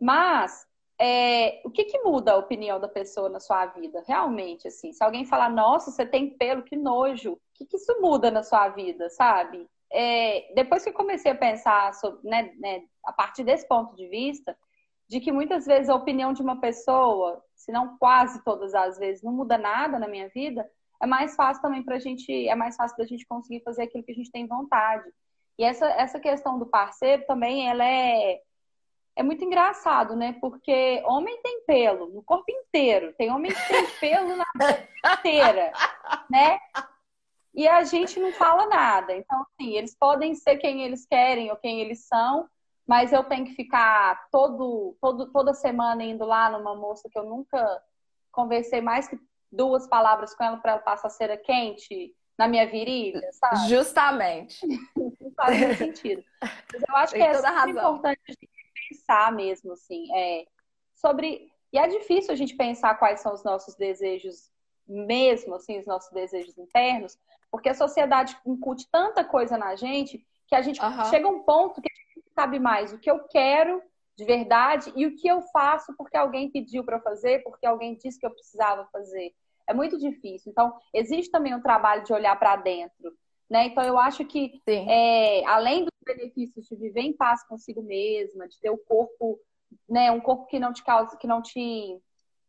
[0.00, 0.66] Mas
[0.98, 4.02] é, o que, que muda a opinião da pessoa na sua vida?
[4.06, 8.00] Realmente, assim, se alguém falar, nossa, você tem pelo, que nojo, o que, que isso
[8.00, 9.68] muda na sua vida, sabe?
[9.92, 14.08] É, depois que eu comecei a pensar sobre, né, né, a partir desse ponto de
[14.08, 14.56] vista,
[15.08, 19.22] de que muitas vezes a opinião de uma pessoa, se não quase todas as vezes,
[19.22, 20.68] não muda nada na minha vida,
[21.00, 24.12] é mais fácil também pra gente, é mais fácil da gente conseguir fazer aquilo que
[24.12, 25.04] a gente tem vontade.
[25.58, 28.40] E essa, essa questão do parceiro também, ela é
[29.16, 30.36] é muito engraçado, né?
[30.40, 33.14] Porque homem tem pelo no corpo inteiro.
[33.14, 34.44] Tem homem que tem pelo na
[35.16, 35.72] inteira,
[36.30, 36.60] né?
[37.54, 39.16] E a gente não fala nada.
[39.16, 42.46] Então, assim, eles podem ser quem eles querem ou quem eles são,
[42.86, 47.24] mas eu tenho que ficar todo, todo, toda semana indo lá numa moça que eu
[47.24, 47.82] nunca
[48.30, 49.18] conversei mais que
[49.50, 53.68] duas palavras com ela para ela passar cera quente na minha virilha, sabe?
[53.70, 54.60] Justamente.
[54.94, 56.22] não faz sentido.
[56.42, 58.55] Mas eu acho que é importante a gente
[59.06, 60.46] pensar mesmo, assim, é,
[60.94, 61.50] sobre.
[61.72, 64.50] E é difícil a gente pensar quais são os nossos desejos
[64.86, 67.18] mesmo, assim, os nossos desejos internos,
[67.50, 71.04] porque a sociedade incute tanta coisa na gente que a gente uhum.
[71.06, 73.82] chega a um ponto que a gente sabe mais o que eu quero
[74.16, 78.18] de verdade e o que eu faço porque alguém pediu para fazer, porque alguém disse
[78.18, 79.34] que eu precisava fazer.
[79.66, 80.52] É muito difícil.
[80.52, 83.12] Então, existe também um trabalho de olhar para dentro.
[83.48, 83.66] Né?
[83.66, 88.58] Então, eu acho que, é, além dos benefícios de viver em paz consigo mesma, de
[88.60, 89.38] ter o corpo,
[89.88, 92.00] né, um corpo que não te causa, que não te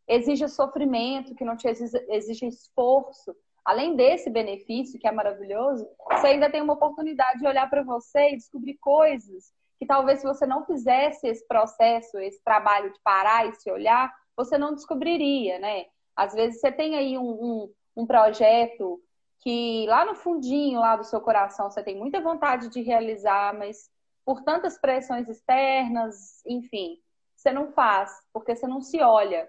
[0.07, 6.27] exige sofrimento, que não te exige, exige esforço, além desse benefício, que é maravilhoso, você
[6.27, 10.45] ainda tem uma oportunidade de olhar para você e descobrir coisas que talvez se você
[10.45, 15.85] não fizesse esse processo, esse trabalho de parar e se olhar, você não descobriria, né?
[16.15, 18.99] Às vezes você tem aí um, um, um projeto
[19.47, 23.89] que lá no fundinho lá do seu coração você tem muita vontade de realizar, mas
[24.25, 26.97] por tantas pressões externas, enfim,
[27.33, 29.47] você não faz, porque você não se olha.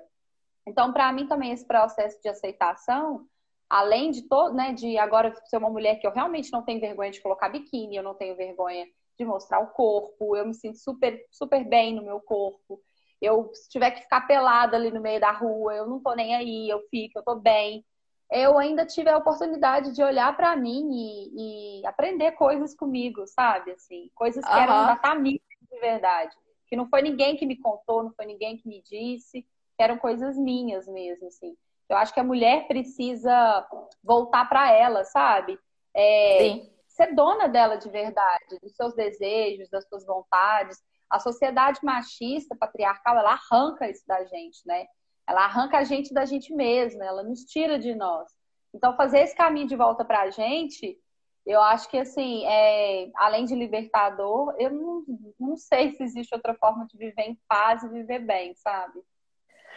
[0.64, 3.26] Então, para mim também esse processo de aceitação,
[3.68, 7.10] além de todo, né, de agora ser uma mulher que eu realmente não tenho vergonha
[7.10, 8.86] de colocar biquíni, eu não tenho vergonha
[9.18, 12.80] de mostrar o corpo, eu me sinto super super bem no meu corpo.
[13.20, 16.36] Eu se tiver que ficar pelada ali no meio da rua, eu não tô nem
[16.36, 17.84] aí, eu fico, eu tô bem
[18.30, 23.72] eu ainda tive a oportunidade de olhar para mim e, e, aprender coisas comigo, sabe?
[23.72, 24.58] Assim, coisas que uhum.
[24.58, 26.36] eram da Tamir de verdade.
[26.66, 29.96] Que não foi ninguém que me contou, não foi ninguém que me disse, que eram
[29.96, 31.56] coisas minhas mesmo, assim.
[31.88, 33.66] Eu acho que a mulher precisa
[34.04, 35.58] voltar para ela, sabe?
[35.96, 40.82] É, ser dona dela de verdade, dos seus desejos, das suas vontades.
[41.08, 44.86] A sociedade machista, patriarcal, ela arranca isso da gente, né?
[45.28, 48.28] Ela arranca a gente da gente mesma, ela nos tira de nós.
[48.74, 50.98] Então, fazer esse caminho de volta para a gente,
[51.44, 55.04] eu acho que, assim, é, além de libertador, eu não,
[55.38, 59.00] não sei se existe outra forma de viver em paz e viver bem, sabe?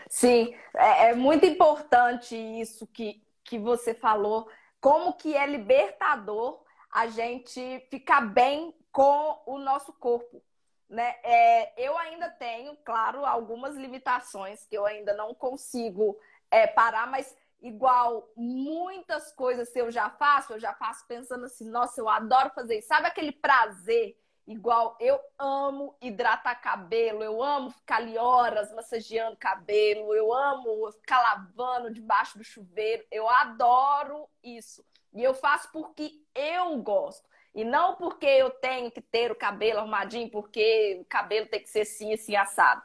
[0.10, 4.48] Sim, é, é muito importante isso que, que você falou.
[4.80, 6.62] Como que é libertador
[6.92, 10.42] a gente ficar bem com o nosso corpo.
[10.91, 11.15] Né?
[11.23, 16.19] É, eu ainda tenho, claro, algumas limitações que eu ainda não consigo
[16.51, 21.69] é, parar, mas igual muitas coisas que eu já faço, eu já faço pensando assim,
[21.69, 22.89] nossa, eu adoro fazer isso.
[22.89, 24.17] Sabe aquele prazer?
[24.45, 31.21] Igual eu amo hidratar cabelo, eu amo ficar ali horas massageando cabelo, eu amo ficar
[31.21, 34.84] lavando debaixo do chuveiro, eu adoro isso.
[35.13, 37.31] E eu faço porque eu gosto.
[37.54, 41.70] E não porque eu tenho que ter o cabelo arrumadinho, porque o cabelo tem que
[41.70, 42.82] ser assim, assim, assado.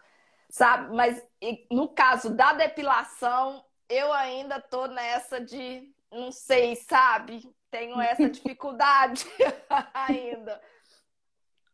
[0.49, 0.95] Sabe?
[0.95, 1.23] Mas
[1.71, 7.49] no caso da depilação, eu ainda tô nessa de, não sei, sabe?
[7.71, 9.25] Tenho essa dificuldade
[9.95, 10.61] ainda.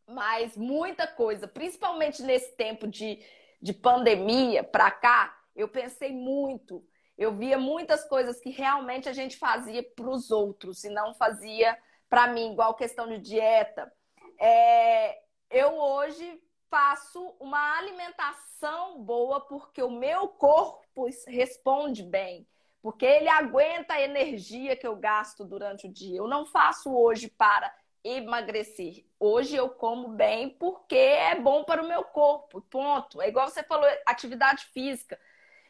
[0.06, 3.24] Mas muita coisa, principalmente nesse tempo de,
[3.60, 6.84] de pandemia pra cá, eu pensei muito.
[7.16, 11.78] Eu via muitas coisas que realmente a gente fazia para os outros e não fazia
[12.12, 13.90] para mim, igual questão de dieta.
[14.38, 15.18] É,
[15.50, 22.46] eu hoje faço uma alimentação boa porque o meu corpo responde bem,
[22.82, 26.18] porque ele aguenta a energia que eu gasto durante o dia.
[26.18, 29.06] Eu não faço hoje para emagrecer.
[29.18, 32.60] Hoje eu como bem porque é bom para o meu corpo.
[32.60, 33.22] Ponto.
[33.22, 35.18] É igual você falou, atividade física.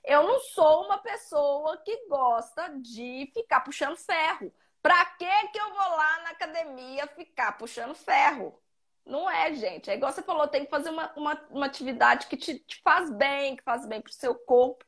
[0.04, 4.52] Eu não sou uma pessoa que gosta de ficar puxando ferro.
[4.82, 8.60] Pra que que eu vou lá na academia ficar puxando ferro?
[9.04, 9.90] Não é, gente.
[9.90, 13.10] É igual você falou, tem que fazer uma, uma, uma atividade que te, te faz
[13.10, 14.84] bem, que faz bem pro seu corpo.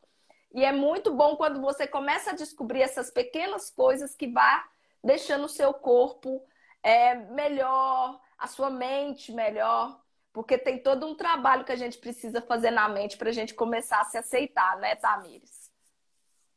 [0.53, 4.63] E é muito bom quando você começa a descobrir essas pequenas coisas que vai
[5.03, 6.45] deixando o seu corpo
[6.83, 10.01] é, melhor, a sua mente melhor.
[10.33, 13.55] Porque tem todo um trabalho que a gente precisa fazer na mente para a gente
[13.55, 15.64] começar a se aceitar, né, Tamires?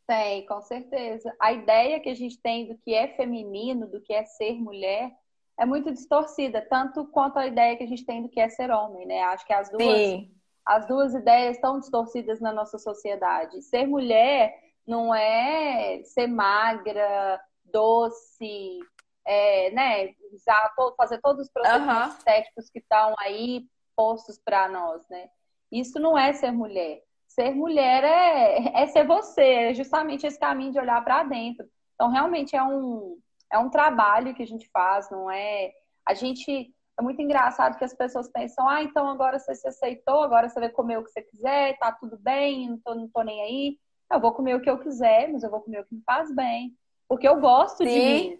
[0.07, 1.35] Tem, com certeza.
[1.39, 5.11] A ideia que a gente tem do que é feminino, do que é ser mulher,
[5.59, 8.71] é muito distorcida, tanto quanto a ideia que a gente tem do que é ser
[8.71, 9.21] homem, né?
[9.23, 10.25] Acho que as duas,
[10.65, 13.61] as duas ideias estão distorcidas na nossa sociedade.
[13.63, 18.79] Ser mulher não é ser magra, doce,
[19.25, 22.17] é, né, usar, fazer todos os procedimentos uhum.
[22.17, 25.29] estéticos que estão aí postos para nós, né?
[25.69, 27.03] Isso não é ser mulher.
[27.39, 31.67] Ser mulher é, é ser você, é justamente esse caminho de olhar para dentro.
[31.93, 33.19] Então, realmente é um,
[33.51, 35.71] é um trabalho que a gente faz, não é.
[36.07, 36.73] A gente.
[36.99, 40.59] É muito engraçado que as pessoas pensam, ah, então agora você se aceitou, agora você
[40.59, 43.77] vai comer o que você quiser, tá tudo bem, não tô, não tô nem aí.
[44.11, 46.33] Eu vou comer o que eu quiser, mas eu vou comer o que me faz
[46.33, 46.75] bem.
[47.07, 47.85] Porque eu gosto Sim.
[47.85, 48.39] de mim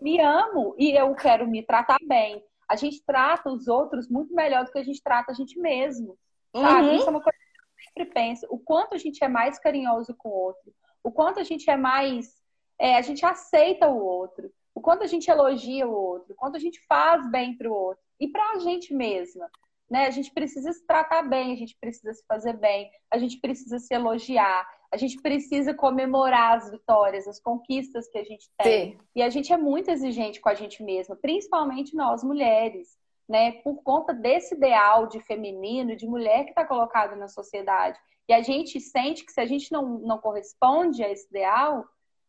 [0.00, 2.40] me amo e eu quero me tratar bem.
[2.68, 6.16] A gente trata os outros muito melhor do que a gente trata a gente mesmo.
[6.54, 6.88] Sabe?
[6.88, 6.94] Uhum.
[6.94, 7.41] Isso é uma coisa
[7.92, 8.46] sempre penso.
[8.50, 10.72] O quanto a gente é mais carinhoso com o outro.
[11.04, 12.34] O quanto a gente é mais.
[12.78, 14.50] É, a gente aceita o outro.
[14.74, 16.32] O quanto a gente elogia o outro.
[16.32, 18.02] O quanto a gente faz bem para o outro.
[18.18, 19.48] E para a gente mesma.
[19.90, 20.06] Né?
[20.06, 23.78] A gente precisa se tratar bem, a gente precisa se fazer bem, a gente precisa
[23.78, 28.92] se elogiar, a gente precisa comemorar as vitórias, as conquistas que a gente tem.
[28.92, 28.98] Sim.
[29.14, 32.96] E a gente é muito exigente com a gente mesma, principalmente nós mulheres,
[33.28, 33.52] né?
[33.62, 37.98] Por conta desse ideal de feminino, de mulher que está colocado na sociedade.
[38.28, 41.84] E a gente sente que se a gente não, não corresponde a esse ideal,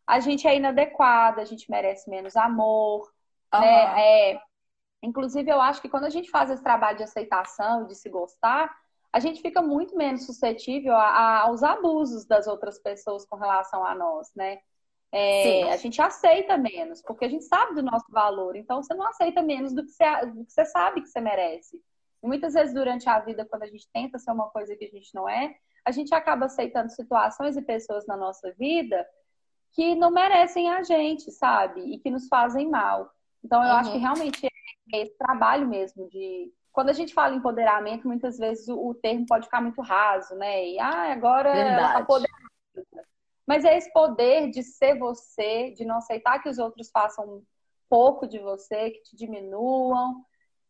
[0.07, 3.11] a gente é inadequada, a gente merece menos amor,
[3.53, 3.59] uhum.
[3.59, 4.31] né?
[4.31, 4.41] É,
[5.01, 8.73] inclusive, eu acho que quando a gente faz esse trabalho de aceitação, de se gostar,
[9.11, 13.85] a gente fica muito menos suscetível a, a, aos abusos das outras pessoas com relação
[13.85, 14.59] a nós, né?
[15.15, 18.55] É, a gente aceita menos, porque a gente sabe do nosso valor.
[18.55, 21.79] Então, você não aceita menos do que você, do que você sabe que você merece.
[22.23, 24.89] E muitas vezes, durante a vida, quando a gente tenta ser uma coisa que a
[24.89, 29.05] gente não é, a gente acaba aceitando situações e pessoas na nossa vida
[29.73, 31.81] que não merecem a gente, sabe?
[31.81, 33.11] E que nos fazem mal.
[33.43, 33.75] Então, eu uhum.
[33.75, 34.47] acho que realmente
[34.93, 39.27] é esse trabalho mesmo de quando a gente fala empoderamento, muitas vezes o, o termo
[39.27, 40.67] pode ficar muito raso, né?
[40.69, 42.01] E ah, agora Verdade.
[42.01, 42.29] a poder.
[43.47, 47.43] Mas é esse poder de ser você, de não aceitar que os outros façam
[47.89, 50.23] pouco de você, que te diminuam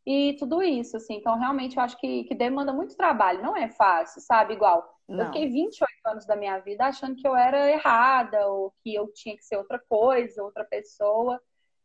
[0.06, 1.16] e tudo isso, assim.
[1.16, 3.42] Então, realmente, eu acho que, que demanda muito trabalho.
[3.42, 4.54] Não é fácil, sabe?
[4.54, 5.20] Igual, não.
[5.20, 9.08] eu fiquei 28 anos da minha vida achando que eu era errada ou que eu
[9.14, 11.40] tinha que ser outra coisa, outra pessoa.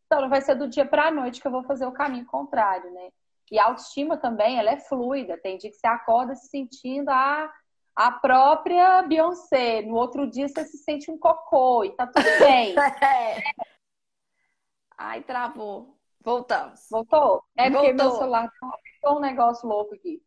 [0.06, 2.26] Então, não vai ser do dia para a noite que eu vou fazer o caminho
[2.26, 3.10] contrário, né?
[3.50, 5.38] E a autoestima também, ela é fluida.
[5.38, 7.50] Tem dia que você acorda se sentindo a,
[7.98, 9.82] a própria Beyoncé.
[9.82, 12.72] No outro dia você se sente um cocô e tá tudo bem.
[13.02, 13.42] é.
[14.96, 15.98] Ai, travou.
[16.20, 16.86] Voltamos.
[16.88, 17.42] Voltou?
[17.56, 18.06] É porque Voltou.
[18.06, 18.52] meu celular
[19.02, 20.22] tá um negócio louco aqui.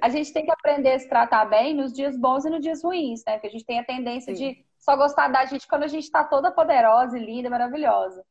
[0.00, 2.82] A gente tem que aprender a se tratar bem nos dias bons e nos dias
[2.82, 3.34] ruins, né?
[3.34, 4.54] Porque a gente tem a tendência Sim.
[4.54, 8.24] de só gostar da gente quando a gente tá toda poderosa e linda, maravilhosa.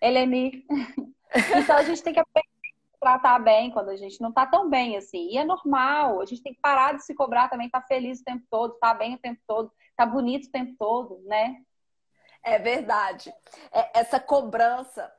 [0.00, 0.66] Eleni.
[1.56, 2.49] Então a gente tem que aprender
[3.00, 5.30] tratar bem quando a gente não tá tão bem assim.
[5.30, 8.24] E é normal, a gente tem que parar de se cobrar também, tá feliz o
[8.24, 11.62] tempo todo, tá bem o tempo todo, tá bonito o tempo todo, né?
[12.42, 13.34] É verdade.
[13.72, 15.12] É, essa cobrança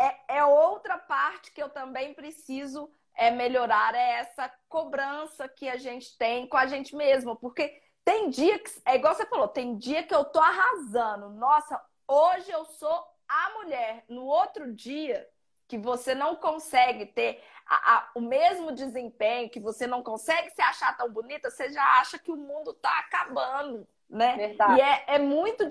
[0.00, 5.76] é, é, outra parte que eu também preciso é, melhorar, é essa cobrança que a
[5.76, 7.36] gente tem com a gente mesmo.
[7.36, 11.28] Porque tem dia que, é igual você falou, tem dia que eu tô arrasando.
[11.30, 14.04] Nossa, hoje eu sou a mulher.
[14.08, 15.28] No outro dia,
[15.70, 20.60] que você não consegue ter a, a, o mesmo desempenho, que você não consegue se
[20.60, 24.36] achar tão bonita, você já acha que o mundo está acabando, né?
[24.36, 24.80] Verdade.
[24.80, 25.68] E é, é, muito,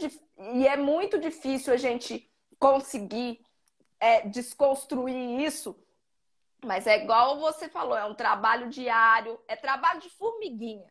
[0.53, 3.41] e é muito difícil a gente conseguir
[3.99, 5.77] é, desconstruir isso,
[6.63, 10.87] mas é igual você falou, é um trabalho diário, é trabalho de formiguinha.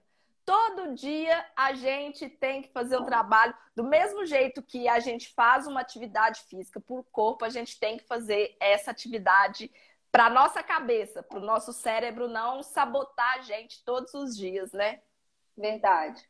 [0.48, 4.98] Todo dia a gente tem que fazer o um trabalho do mesmo jeito que a
[4.98, 9.70] gente faz uma atividade física por corpo, a gente tem que fazer essa atividade
[10.10, 15.02] para nossa cabeça, para o nosso cérebro não sabotar a gente todos os dias, né?
[15.54, 16.26] Verdade.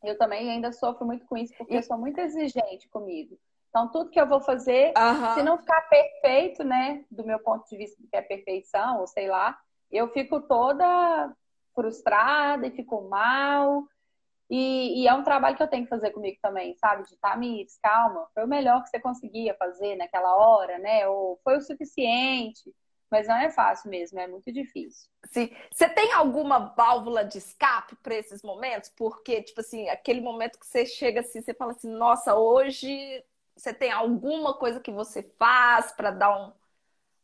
[0.00, 1.76] Eu também ainda sofro muito com isso, porque e...
[1.78, 3.36] eu sou muito exigente comigo.
[3.68, 5.34] Então, tudo que eu vou fazer, uhum.
[5.34, 9.28] se não ficar perfeito, né, do meu ponto de vista, que é perfeição, ou sei
[9.28, 9.58] lá,
[9.90, 11.34] eu fico toda
[11.74, 13.84] frustrada e fico mal.
[14.48, 17.04] E, e, é um trabalho que eu tenho que fazer comigo também, sabe?
[17.04, 21.06] De tá, Miss, calma, foi o melhor que você conseguia fazer naquela hora, né?
[21.06, 22.74] Ou foi o suficiente.
[23.10, 25.08] Mas não é fácil mesmo, é muito difícil.
[25.26, 25.50] Sim.
[25.70, 28.88] Você tem alguma válvula de escape para esses momentos?
[28.96, 33.24] Porque, tipo assim, aquele momento que você chega assim, você fala assim, nossa, hoje
[33.56, 36.52] você tem alguma coisa que você faz para dar um,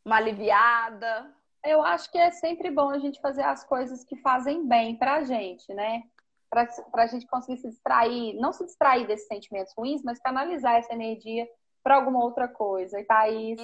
[0.03, 1.33] uma aliviada?
[1.65, 5.23] Eu acho que é sempre bom a gente fazer as coisas que fazem bem pra
[5.23, 6.03] gente, né?
[6.49, 10.93] Pra, pra gente conseguir se distrair, não se distrair desses sentimentos ruins, mas canalizar essa
[10.93, 11.47] energia
[11.83, 12.99] para alguma outra coisa.
[12.99, 13.59] E Thaís,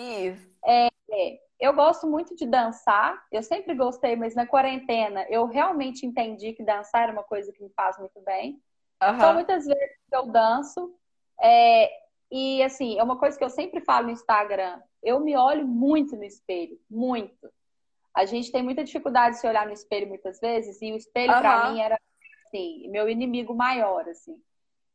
[0.66, 6.06] é, é, eu gosto muito de dançar, eu sempre gostei, mas na quarentena eu realmente
[6.06, 8.62] entendi que dançar era uma coisa que me faz muito bem.
[9.02, 9.16] Uhum.
[9.16, 10.94] Então, muitas vezes eu danço.
[11.42, 11.90] É,
[12.32, 14.82] e assim, é uma coisa que eu sempre falo no Instagram.
[15.02, 17.50] Eu me olho muito no espelho, muito.
[18.16, 21.34] A gente tem muita dificuldade de se olhar no espelho muitas vezes, e o espelho
[21.34, 21.40] uhum.
[21.42, 21.98] para mim era
[22.46, 24.36] assim, meu inimigo maior, assim.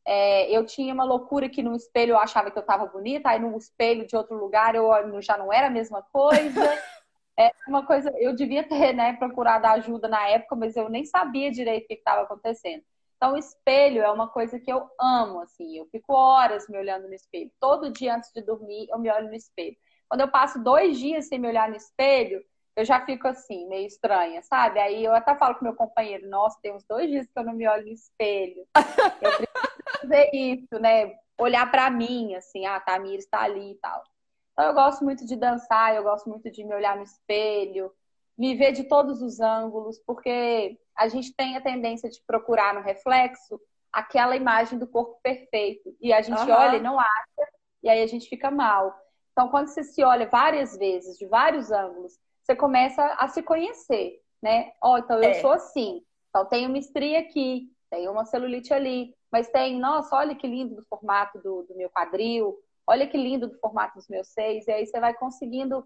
[0.06, 3.38] É, eu tinha uma loucura que no espelho eu achava que eu estava bonita, aí
[3.38, 4.90] no espelho de outro lugar eu
[5.20, 6.60] já não era a mesma coisa.
[7.40, 11.52] É uma coisa, eu devia ter, né, procurado ajuda na época, mas eu nem sabia
[11.52, 12.82] direito o que estava acontecendo.
[13.16, 15.76] Então, o espelho é uma coisa que eu amo, assim.
[15.76, 17.50] Eu fico horas me olhando no espelho.
[17.60, 19.76] Todo dia antes de dormir, eu me olho no espelho.
[20.08, 22.42] Quando eu passo dois dias sem me olhar no espelho,
[22.79, 24.79] eu já fico assim, meio estranha, sabe?
[24.79, 27.53] Aí eu até falo com meu companheiro, nossa, tem uns dois dias que eu não
[27.53, 28.64] me olho no espelho.
[29.20, 31.16] Eu preciso fazer isso, né?
[31.37, 34.05] Olhar para mim, assim, ah, tá, a Mira está ali e tal.
[34.53, 37.93] Então eu gosto muito de dançar, eu gosto muito de me olhar no espelho,
[38.37, 42.81] me ver de todos os ângulos, porque a gente tem a tendência de procurar no
[42.81, 43.61] reflexo
[43.93, 45.97] aquela imagem do corpo perfeito.
[46.01, 46.53] E a gente uhum.
[46.57, 47.53] olha e não acha,
[47.83, 48.97] e aí a gente fica mal.
[49.33, 52.18] Então, quando você se olha várias vezes, de vários ângulos,
[52.49, 54.72] você começa a se conhecer, né?
[54.82, 55.34] Ó, oh, então eu é.
[55.34, 56.03] sou assim.
[56.30, 60.74] Então tem uma estria aqui, tem uma celulite ali, mas tem, nossa, olha que lindo
[60.74, 64.72] do formato do, do meu quadril, olha que lindo do formato dos meus seios, e
[64.72, 65.84] aí você vai conseguindo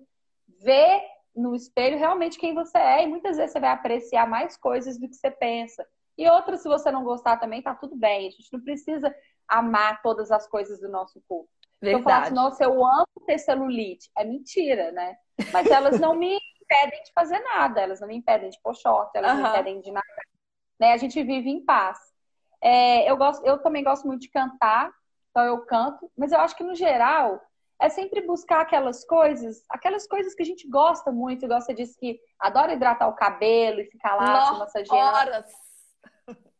[0.60, 1.02] ver
[1.34, 5.08] no espelho realmente quem você é, e muitas vezes você vai apreciar mais coisas do
[5.08, 5.84] que você pensa.
[6.16, 8.28] E outras, se você não gostar também, tá tudo bem.
[8.28, 9.12] A gente não precisa
[9.48, 11.48] amar todas as coisas do nosso corpo.
[11.82, 12.00] Verdade.
[12.00, 14.08] Eu falo assim, nossa, eu amo ter celulite.
[14.16, 15.16] É mentira, né?
[15.52, 19.10] Mas elas não me impedem de fazer nada, elas não me impedem de pôr short,
[19.14, 19.38] elas uhum.
[19.38, 20.06] não me impedem de nada.
[20.80, 20.92] Né?
[20.92, 21.98] A gente vive em paz.
[22.62, 24.90] É, eu, gosto, eu também gosto muito de cantar,
[25.30, 27.40] então eu canto, mas eu acho que no geral
[27.80, 32.20] é sempre buscar aquelas coisas, aquelas coisas que a gente gosta muito, gosta disso que
[32.38, 35.16] adora hidratar o cabelo e ficar lá se massageando.
[35.16, 35.46] Horas.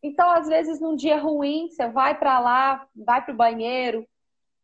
[0.03, 4.05] Então, às vezes, num dia ruim, você vai para lá, vai pro banheiro,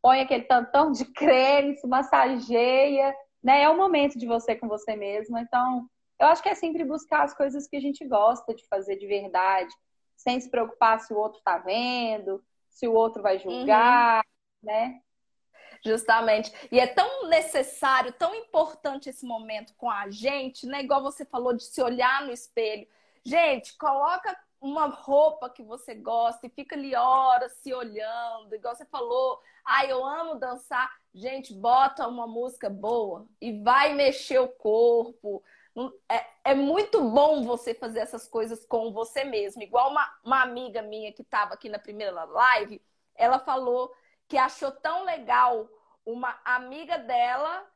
[0.03, 3.62] põe aquele tantão de creme, se massageia, né?
[3.62, 5.40] É o momento de você com você mesma.
[5.40, 5.88] Então,
[6.18, 9.07] eu acho que é sempre buscar as coisas que a gente gosta de fazer de
[9.07, 9.72] verdade,
[10.16, 14.24] sem se preocupar se o outro tá vendo, se o outro vai julgar,
[14.62, 14.68] uhum.
[14.68, 15.01] né?
[15.84, 16.53] Justamente.
[16.72, 20.82] E é tão necessário, tão importante esse momento com a gente, né?
[20.82, 22.86] Igual você falou de se olhar no espelho.
[23.24, 28.84] Gente, coloca uma roupa que você gosta e fica ali horas se olhando, igual você
[28.86, 30.90] falou, ah, eu amo dançar.
[31.14, 35.42] Gente, bota uma música boa e vai mexer o corpo.
[36.09, 39.62] É, é muito bom você fazer essas coisas com você mesmo.
[39.62, 42.82] Igual uma, uma amiga minha que estava aqui na primeira live,
[43.14, 43.92] ela falou
[44.26, 45.68] que achou tão legal
[46.04, 47.66] uma amiga dela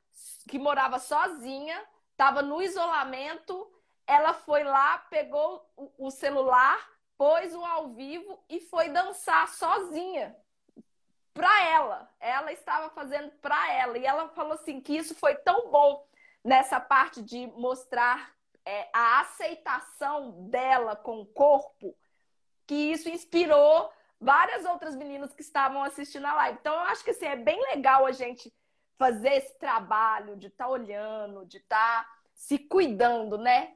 [0.48, 1.80] que morava sozinha,
[2.10, 3.70] estava no isolamento,
[4.07, 5.64] ela foi lá, pegou
[5.98, 6.78] o celular,
[7.16, 10.36] pôs um ao vivo e foi dançar sozinha
[11.32, 12.11] para ela.
[12.20, 16.07] Ela estava fazendo para ela e ela falou assim que isso foi tão bom
[16.44, 18.32] nessa parte de mostrar
[18.64, 21.96] é, a aceitação dela com o corpo
[22.66, 26.59] que isso inspirou várias outras meninas que estavam assistindo a live.
[26.61, 28.53] Então, eu acho que assim, é bem legal a gente
[28.96, 33.74] fazer esse trabalho de estar tá olhando, de estar tá se cuidando, né?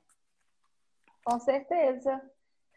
[1.26, 2.22] Com certeza.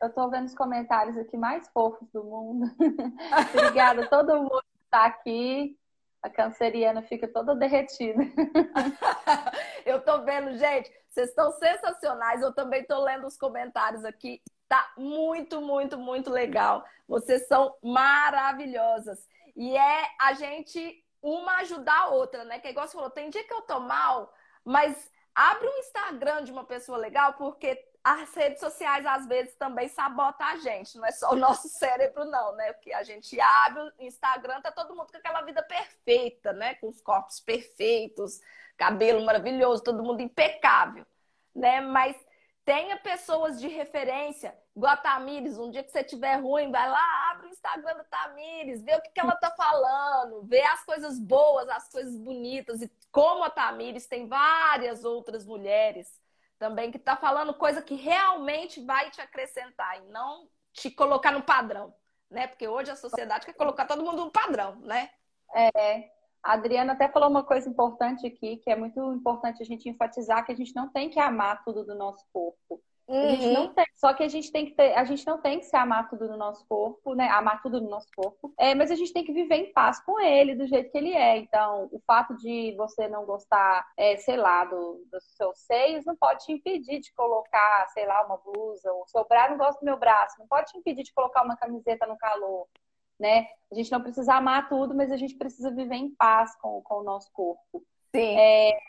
[0.01, 2.65] Eu tô vendo os comentários aqui mais fofos do mundo.
[3.53, 5.77] Obrigada a todo mundo que está aqui.
[6.19, 8.23] A canceriana fica toda derretida.
[9.85, 12.41] eu tô vendo, gente, vocês estão sensacionais.
[12.41, 14.41] Eu também tô lendo os comentários aqui.
[14.67, 16.83] Tá muito, muito, muito legal.
[17.07, 19.27] Vocês são maravilhosas.
[19.55, 22.57] E é a gente uma ajudar a outra, né?
[22.59, 24.33] Que é igual você falou, tem dia que eu tô mal,
[24.65, 29.87] mas abre um Instagram de uma pessoa legal, porque as redes sociais às vezes também
[29.87, 32.73] sabotam a gente, não é só o nosso cérebro, não, né?
[32.73, 36.73] Porque a gente abre o Instagram, tá todo mundo com aquela vida perfeita, né?
[36.75, 38.39] Com os corpos perfeitos,
[38.75, 41.05] cabelo maravilhoso, todo mundo impecável,
[41.55, 41.81] né?
[41.81, 42.15] Mas
[42.65, 47.31] tenha pessoas de referência, igual a Tamires, um dia que você tiver ruim, vai lá,
[47.31, 51.19] abre o Instagram da Tamires, vê o que, que ela tá falando, vê as coisas
[51.19, 56.19] boas, as coisas bonitas, e como a Tamires tem várias outras mulheres
[56.59, 61.41] também que tá falando coisa que realmente vai te acrescentar e não te colocar no
[61.41, 61.93] padrão,
[62.29, 62.45] né?
[62.45, 65.09] Porque hoje a sociedade quer colocar todo mundo no padrão, né?
[65.55, 66.11] É,
[66.43, 70.45] a Adriana até falou uma coisa importante aqui, que é muito importante a gente enfatizar
[70.45, 72.83] que a gente não tem que amar tudo do nosso corpo.
[73.09, 73.25] Uhum.
[73.25, 73.73] A gente não uhum.
[73.73, 76.07] tem, só que a gente tem que ter, a gente não tem que se amar
[76.07, 77.27] tudo no nosso corpo, né?
[77.29, 78.53] Amar tudo no nosso corpo.
[78.55, 81.13] É, mas a gente tem que viver em paz com ele, do jeito que ele
[81.13, 81.37] é.
[81.37, 86.15] Então, o fato de você não gostar, é, sei lá, do, dos seus seios, não
[86.15, 89.97] pode te impedir de colocar, sei lá, uma blusa, ou sobrar, não gosta do meu
[89.97, 92.67] braço, não pode te impedir de colocar uma camiseta no calor
[93.19, 93.47] né?
[93.69, 97.01] A gente não precisa amar tudo, mas a gente precisa viver em paz com, com
[97.01, 97.83] o nosso corpo.
[98.15, 98.39] Sim.
[98.39, 98.79] É,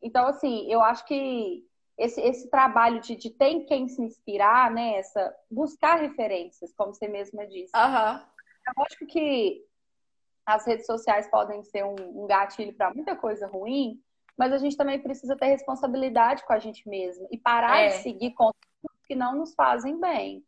[0.00, 1.62] então, assim, eu acho que
[1.98, 4.96] esse, esse trabalho de, de ter em quem se inspirar, né?
[4.96, 7.72] Essa, buscar referências, como você mesma disse.
[7.74, 8.20] Uhum.
[8.68, 9.64] É lógico que
[10.44, 14.00] as redes sociais podem ser um, um gatilho para muita coisa ruim,
[14.36, 17.88] mas a gente também precisa ter responsabilidade com a gente mesmo e parar é.
[17.88, 20.44] de seguir conteúdos que não nos fazem bem.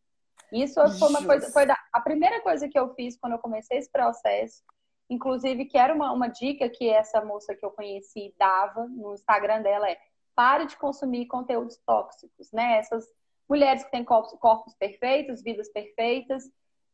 [0.52, 3.78] Isso foi uma coisa, foi da, a primeira coisa que eu fiz quando eu comecei
[3.78, 4.62] esse processo,
[5.10, 9.62] inclusive que era uma, uma dica que essa moça que eu conheci dava no Instagram
[9.62, 9.98] dela é
[10.38, 12.78] pare de consumir conteúdos tóxicos, né?
[12.78, 13.04] Essas
[13.48, 16.44] mulheres que têm corpos, corpos perfeitos, vidas perfeitas,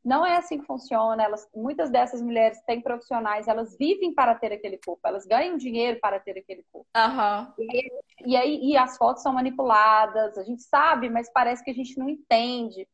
[0.02, 1.22] não é assim que funciona.
[1.22, 6.00] Elas, muitas dessas mulheres têm profissionais, elas vivem para ter aquele corpo, elas ganham dinheiro
[6.00, 6.88] para ter aquele corpo.
[6.96, 7.52] Uhum.
[7.58, 7.92] E,
[8.24, 11.98] e, aí e as fotos são manipuladas, a gente sabe, mas parece que a gente
[11.98, 12.88] não entende.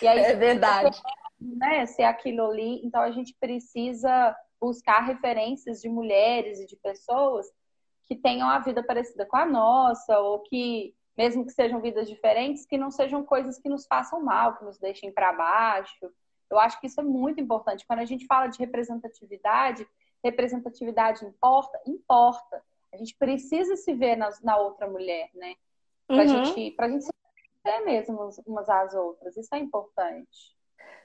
[0.00, 0.98] E aí, é verdade.
[1.38, 2.80] Né, ser aquilo ali.
[2.82, 7.46] Então a gente precisa buscar referências de mulheres e de pessoas
[8.10, 12.66] que tenham a vida parecida com a nossa, ou que, mesmo que sejam vidas diferentes,
[12.66, 16.10] que não sejam coisas que nos façam mal, que nos deixem para baixo.
[16.50, 17.86] Eu acho que isso é muito importante.
[17.86, 19.86] Quando a gente fala de representatividade,
[20.24, 21.80] representatividade importa?
[21.86, 22.60] Importa.
[22.92, 25.54] A gente precisa se ver na, na outra mulher, né?
[26.08, 26.44] Pra, uhum.
[26.46, 27.10] gente, pra gente se
[27.62, 29.36] conhecer mesmo umas às outras.
[29.36, 30.56] Isso é importante.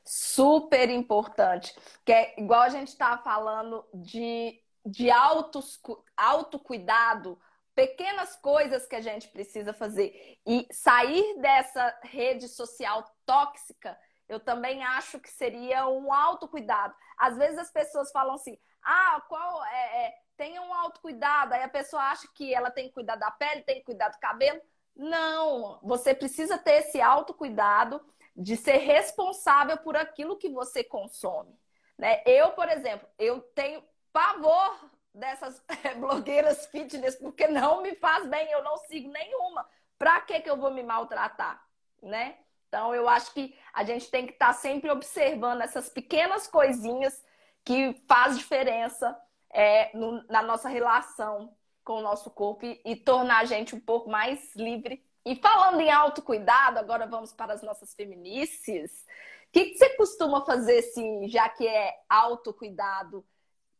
[0.03, 1.75] Super importante.
[2.03, 5.81] Que é igual a gente está falando de, de autos,
[6.15, 7.39] autocuidado,
[7.73, 10.39] pequenas coisas que a gente precisa fazer.
[10.45, 13.97] E sair dessa rede social tóxica,
[14.29, 16.93] eu também acho que seria um autocuidado.
[17.17, 21.53] Às vezes as pessoas falam assim, ah, qual é, é tenha um autocuidado.
[21.53, 24.19] Aí a pessoa acha que ela tem que cuidar da pele, tem que cuidar do
[24.19, 24.61] cabelo.
[24.95, 28.01] Não, você precisa ter esse autocuidado
[28.35, 31.57] de ser responsável por aquilo que você consome.
[31.97, 32.21] Né?
[32.25, 33.83] Eu, por exemplo, eu tenho
[34.15, 34.79] pavor
[35.13, 35.61] dessas
[35.99, 39.67] blogueiras fitness porque não me faz bem, eu não sigo nenhuma.
[39.97, 41.61] Para que que eu vou me maltratar,
[42.01, 42.37] né?
[42.69, 47.21] Então eu acho que a gente tem que estar tá sempre observando essas pequenas coisinhas
[47.65, 49.17] que faz diferença
[49.49, 51.53] é, no, na nossa relação
[51.83, 55.05] com o nosso corpo e, e tornar a gente um pouco mais livre.
[55.25, 59.05] E falando em autocuidado, agora vamos para as nossas feminices.
[59.47, 63.25] O que, que você costuma fazer, assim, já que é autocuidado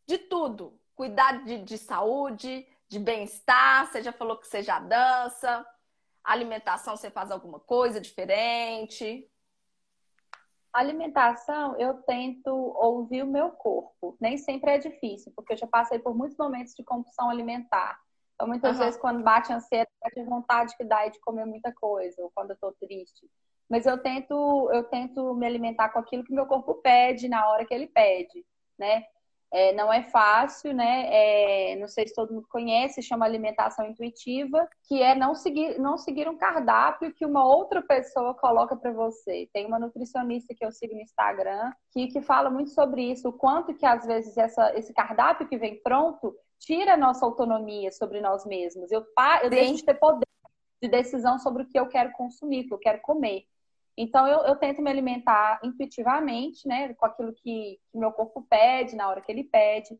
[0.08, 0.80] de tudo?
[0.96, 5.66] Cuidar de, de saúde, de bem-estar, você já falou que você já dança.
[6.24, 9.30] Alimentação, você faz alguma coisa diferente?
[10.74, 14.18] Alimentação, eu tento ouvir o meu corpo.
[14.20, 18.00] Nem sempre é difícil, porque eu já passei por muitos momentos de compulsão alimentar.
[18.34, 18.84] Então, muitas uhum.
[18.84, 22.52] vezes, quando bate a ansiedade, bate vontade que dá de comer muita coisa, ou quando
[22.52, 23.30] eu tô triste.
[23.70, 27.66] Mas eu tento, eu tento me alimentar com aquilo que meu corpo pede na hora
[27.66, 28.46] que ele pede,
[28.78, 29.06] né?
[29.56, 31.08] É, não é fácil, né?
[31.10, 35.98] É, não sei se todo mundo conhece, chama alimentação intuitiva, que é não seguir, não
[35.98, 39.50] seguir um cardápio que uma outra pessoa coloca para você.
[39.54, 43.34] Tem uma nutricionista que eu sigo no Instagram que, que fala muito sobre isso, o
[43.34, 48.20] quanto que às vezes essa, esse cardápio que vem pronto tira a nossa autonomia sobre
[48.20, 48.92] nós mesmos.
[48.92, 49.06] Eu,
[49.42, 50.28] eu deixo de ter poder
[50.82, 53.46] de decisão sobre o que eu quero consumir, o que eu quero comer.
[53.98, 58.96] Então, eu, eu, tento me alimentar intuitivamente, né, com aquilo que, que meu corpo pede,
[58.96, 59.98] na hora que ele pede.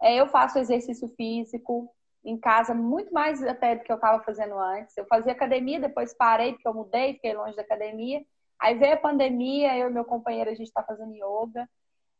[0.00, 1.90] É, eu faço exercício físico
[2.24, 4.96] em casa, muito mais até do que eu estava fazendo antes.
[4.96, 8.24] Eu fazia academia, depois parei, porque eu mudei, fiquei longe da academia.
[8.58, 11.68] Aí veio a pandemia, eu e meu companheiro, a gente está fazendo yoga.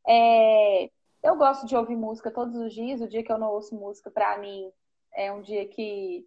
[0.09, 0.91] É,
[1.23, 3.01] eu gosto de ouvir música todos os dias.
[3.03, 4.73] O dia que eu não ouço música, para mim,
[5.15, 6.27] é um dia que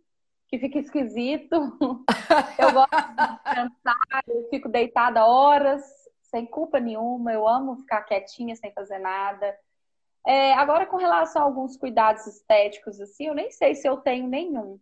[0.53, 1.55] que fica esquisito.
[2.59, 5.81] eu gosto de descansar, eu fico deitada horas,
[6.21, 7.33] sem culpa nenhuma.
[7.33, 9.57] Eu amo ficar quietinha, sem fazer nada.
[10.23, 14.27] É, agora, com relação a alguns cuidados estéticos, assim, eu nem sei se eu tenho
[14.27, 14.79] nenhum.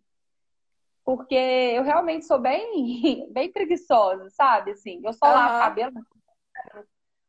[1.06, 4.72] Porque eu realmente sou bem, bem preguiçosa, sabe?
[4.72, 5.32] Assim, eu só uhum.
[5.32, 6.06] lavo o cabelo.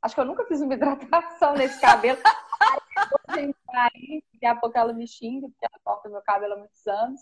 [0.01, 2.19] Acho que eu nunca fiz uma hidratação nesse cabelo.
[3.25, 7.21] Daqui a pouco ela me xinga, porque ela corta meu cabelo há muitos anos.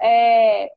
[0.00, 0.70] É,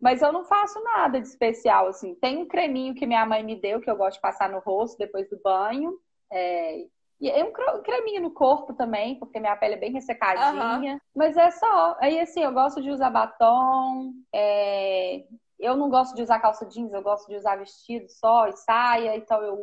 [0.00, 2.14] mas eu não faço nada de especial, assim.
[2.16, 4.98] Tem um creminho que minha mãe me deu, que eu gosto de passar no rosto
[4.98, 5.98] depois do banho.
[6.30, 6.86] É,
[7.20, 7.52] e é um
[7.82, 10.92] creminho no corpo também, porque minha pele é bem ressecadinha.
[10.94, 10.98] Uhum.
[11.14, 11.96] Mas é só.
[12.00, 14.12] Aí, assim, eu gosto de usar batom.
[14.34, 15.24] É...
[15.58, 19.16] Eu não gosto de usar calça jeans, eu gosto de usar vestido só e saia.
[19.16, 19.56] Então, eu,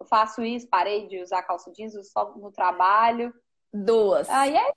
[0.00, 0.68] eu faço isso.
[0.68, 3.32] Parei de usar calça jeans, uso só no trabalho.
[3.72, 4.28] Duas.
[4.28, 4.72] Aí é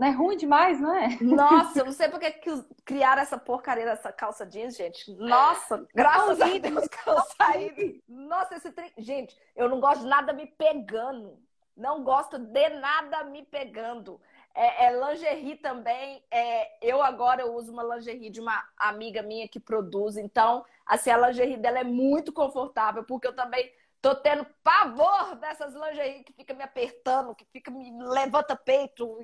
[0.00, 1.18] não é ruim demais, não é?
[1.20, 2.50] Nossa, eu não sei porque que
[2.86, 5.12] criaram essa porcaria dessa calça jeans, gente.
[5.12, 8.02] Nossa, graças a Deus que eu saí.
[8.08, 8.90] Nossa, esse trem.
[8.96, 11.38] Gente, eu não gosto de nada me pegando.
[11.76, 14.18] Não gosto de nada me pegando.
[14.54, 16.24] É, é lingerie também.
[16.30, 20.16] É, eu agora eu uso uma lingerie de uma amiga minha que produz.
[20.16, 23.70] Então, assim, a lingerie dela é muito confortável, porque eu também
[24.00, 29.20] tô tendo pavor dessas lingerie que fica me apertando, que fica me levanta peito,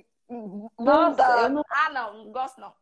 [0.78, 1.62] nossa, eu não...
[1.70, 2.72] Ah, não, não gosto não.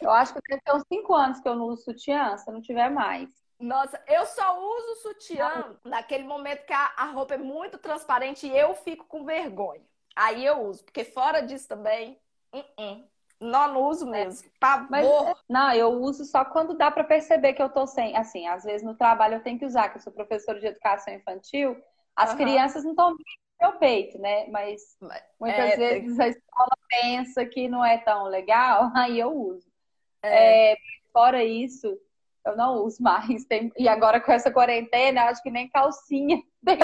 [0.00, 2.60] Eu acho que deve ter uns 5 anos que eu não uso sutiã, se não
[2.60, 3.30] tiver mais.
[3.58, 8.56] Nossa, eu só uso sutiã naquele momento que a, a roupa é muito transparente e
[8.56, 9.82] eu fico com vergonha.
[10.14, 12.20] Aí eu uso, porque fora disso também,
[12.52, 13.04] uh -uh.
[13.40, 14.48] Não, não uso mesmo.
[14.58, 14.86] Pavor.
[14.90, 15.06] Mas,
[15.48, 18.16] não, eu uso só quando dá para perceber que eu tô sem.
[18.16, 21.12] Assim, às vezes no trabalho eu tenho que usar, que eu sou professora de educação
[21.12, 21.76] infantil.
[22.16, 22.36] As uhum.
[22.36, 23.14] crianças não estão
[23.60, 24.46] meu peito, né?
[24.48, 24.96] Mas
[25.40, 29.66] muitas é, vezes a escola pensa que não é tão legal, aí eu uso.
[30.22, 30.72] É.
[30.72, 30.76] É,
[31.12, 31.98] fora isso,
[32.44, 33.44] eu não uso mais.
[33.44, 33.72] Tem...
[33.76, 36.78] E agora com essa quarentena, acho que nem calcinha tem.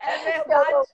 [0.00, 0.88] é verdade.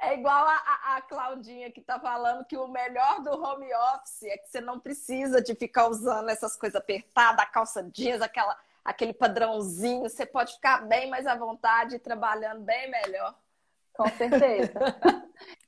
[0.00, 4.22] É igual a, a, a, Claudinha que tá falando que o melhor do home office
[4.22, 8.56] é que você não precisa de ficar usando essas coisas apertadas, a calça jeans, aquela
[8.84, 13.34] aquele padrãozinho, você pode ficar bem mais à vontade, trabalhando bem melhor.
[13.94, 14.72] Com certeza.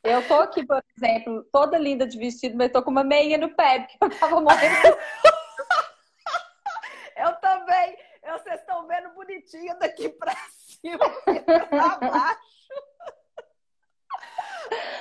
[0.04, 3.54] eu tô aqui, por exemplo, toda linda de vestido, mas tô com uma meia no
[3.54, 4.96] pé, porque eu tava morrendo.
[7.16, 7.96] eu também.
[8.22, 12.40] Vocês estão vendo bonitinha daqui pra cima e pra baixo.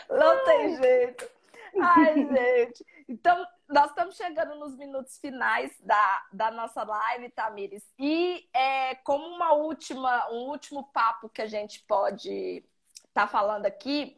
[0.10, 1.30] Não tem jeito.
[1.80, 2.86] Ai, gente.
[3.10, 7.84] Então, nós estamos chegando nos minutos finais da, da nossa live, Tamires.
[7.98, 12.64] E é, como uma última, um último papo que a gente pode
[13.08, 14.16] estar tá falando aqui,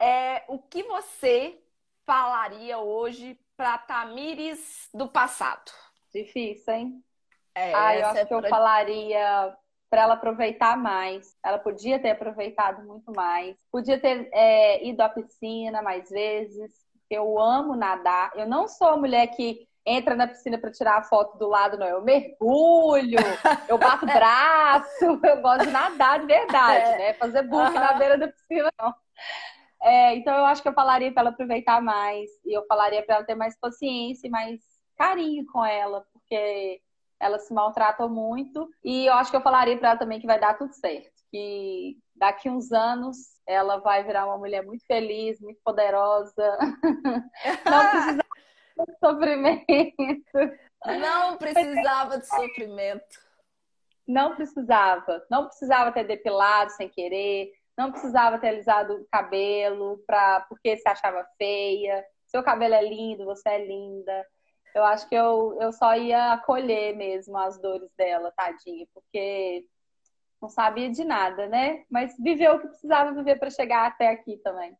[0.00, 1.60] é o que você
[2.06, 5.70] falaria hoje para Tamires do passado?
[6.10, 7.04] Difícil, hein?
[7.54, 8.38] É, ah, eu acho é que pra...
[8.38, 9.56] eu falaria
[9.90, 11.36] para ela aproveitar mais.
[11.44, 13.54] Ela podia ter aproveitado muito mais.
[13.70, 18.30] Podia ter é, ido à piscina mais vezes eu amo nadar.
[18.34, 21.76] Eu não sou a mulher que entra na piscina para tirar a foto do lado,
[21.76, 21.86] não.
[21.86, 23.18] Eu mergulho,
[23.68, 26.98] eu bato braço, eu gosto de nadar de verdade, é.
[26.98, 27.14] né?
[27.14, 27.74] Fazer book uhum.
[27.74, 28.94] na beira da piscina, não.
[29.82, 33.16] É, então eu acho que eu falaria para ela aproveitar mais e eu falaria para
[33.16, 34.60] ela ter mais paciência e mais
[34.96, 36.80] carinho com ela, porque
[37.18, 38.68] ela se maltrata muito.
[38.84, 41.96] E eu acho que eu falaria para ela também que vai dar tudo certo, que
[42.20, 43.16] daqui uns anos
[43.46, 46.58] ela vai virar uma mulher muito feliz, muito poderosa.
[47.64, 50.58] Não precisava de sofrimento.
[50.86, 53.30] Não precisava de sofrimento.
[54.06, 55.26] Não precisava.
[55.30, 57.52] Não precisava ter depilado sem querer.
[57.76, 62.04] Não precisava ter alisado o cabelo pra, porque se achava feia.
[62.26, 64.26] Seu cabelo é lindo, você é linda.
[64.74, 69.64] Eu acho que eu, eu só ia acolher mesmo as dores dela, tadinha, porque
[70.40, 71.84] não sabia de nada, né?
[71.90, 74.76] Mas viveu o que precisava viver para chegar até aqui também.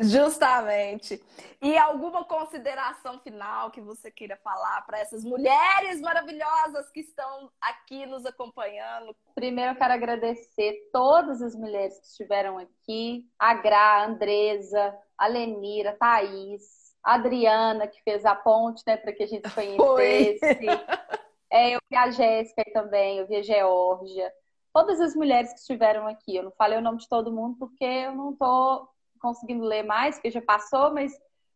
[0.00, 1.22] Justamente.
[1.60, 8.06] E alguma consideração final que você queira falar para essas mulheres maravilhosas que estão aqui
[8.06, 9.14] nos acompanhando?
[9.34, 15.26] Primeiro, eu quero agradecer todas as mulheres que estiveram aqui: a Gra, a Andresa, a
[15.26, 16.62] Lenira, a Thaís,
[17.04, 20.66] a Adriana, que fez a ponte né, para que a gente conhecesse.
[21.54, 24.32] É, eu vi a Jéssica também, eu vi a Geórgia
[24.72, 26.36] todas as mulheres que estiveram aqui.
[26.36, 28.88] Eu não falei o nome de todo mundo porque eu não estou
[29.20, 31.12] conseguindo ler mais, porque já passou, mas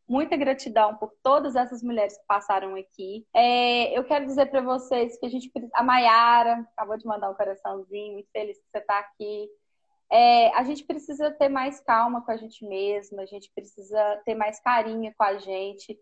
[0.08, 3.26] muita gratidão por todas essas mulheres que passaram aqui.
[3.34, 7.34] É, eu quero dizer para vocês que a gente a Maiara acabou de mandar um
[7.34, 9.48] coraçãozinho, muito feliz que você está aqui.
[10.10, 14.36] É, a gente precisa ter mais calma com a gente mesma, a gente precisa ter
[14.36, 15.98] mais carinho com a gente.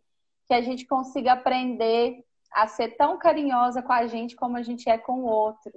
[0.47, 4.89] que a gente consiga aprender a ser tão carinhosa com a gente como a gente
[4.91, 5.73] é com o outro.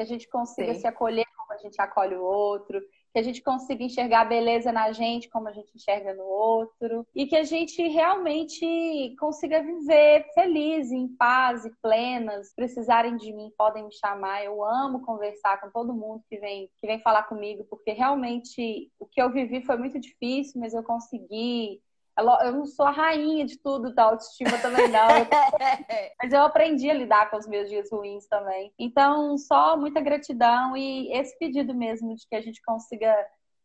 [0.00, 0.80] Que a gente consiga Sim.
[0.80, 2.80] se acolher como a gente acolhe o outro,
[3.12, 7.06] que a gente consiga enxergar a beleza na gente como a gente enxerga no outro
[7.14, 12.50] e que a gente realmente consiga viver feliz, em paz e plenas.
[12.56, 14.42] Precisarem de mim, podem me chamar.
[14.42, 19.04] Eu amo conversar com todo mundo que vem que vem falar comigo, porque realmente o
[19.04, 21.82] que eu vivi foi muito difícil, mas eu consegui
[22.20, 25.08] eu não sou a rainha de tudo da autoestima também, não.
[26.22, 28.72] Mas eu aprendi a lidar com os meus dias ruins também.
[28.78, 33.14] Então, só muita gratidão e esse pedido mesmo de que a gente consiga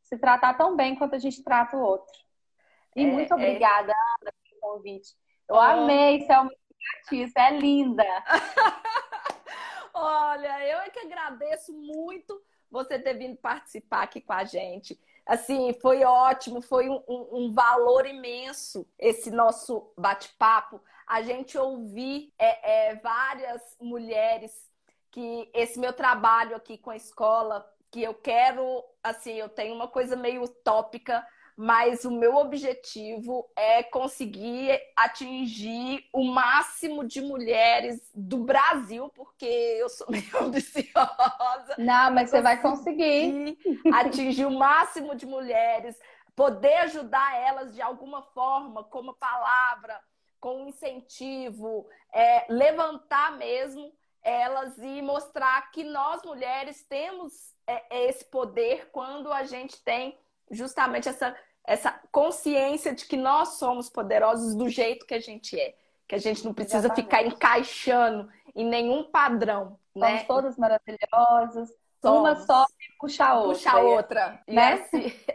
[0.02, 2.14] se tratar tão bem quanto a gente trata o outro.
[2.96, 3.36] E é, muito é.
[3.36, 3.96] obrigada, é...
[4.22, 5.10] Ana, pelo convite.
[5.50, 5.60] Eu oh.
[5.60, 6.52] amei, você é uma
[7.10, 8.04] você é linda.
[9.94, 15.74] Olha, eu é que agradeço muito você ter vindo participar aqui com a gente assim,
[15.82, 20.82] foi ótimo, foi um, um, valor imenso esse nosso bate-papo.
[21.08, 24.52] A gente ouvir é, é, várias mulheres
[25.12, 29.88] que esse meu trabalho aqui com a escola, que eu quero, assim, eu tenho uma
[29.88, 31.26] coisa meio utópica
[31.58, 39.88] mas o meu objetivo é conseguir atingir o máximo de mulheres do Brasil, porque eu
[39.88, 41.76] sou meio ambiciosa.
[41.78, 43.58] Não, mas você vai conseguir
[43.94, 45.98] atingir o máximo de mulheres,
[46.36, 49.98] poder ajudar elas de alguma forma, como palavra,
[50.42, 57.32] com incentivo, é, levantar mesmo elas e mostrar que nós mulheres temos
[57.66, 60.18] é, esse poder quando a gente tem
[60.52, 65.76] justamente essa, essa consciência de que nós somos poderosos do jeito que a gente é.
[66.08, 67.04] Que a gente não precisa Exatamente.
[67.06, 69.80] ficar encaixando em nenhum padrão.
[69.94, 70.24] Somos né?
[70.26, 71.70] todas maravilhosas,
[72.06, 72.46] Somos.
[72.48, 73.54] Uma e puxa a outra.
[73.56, 74.44] Puxa a outra.
[74.48, 74.74] Né?
[74.74, 75.12] Assim,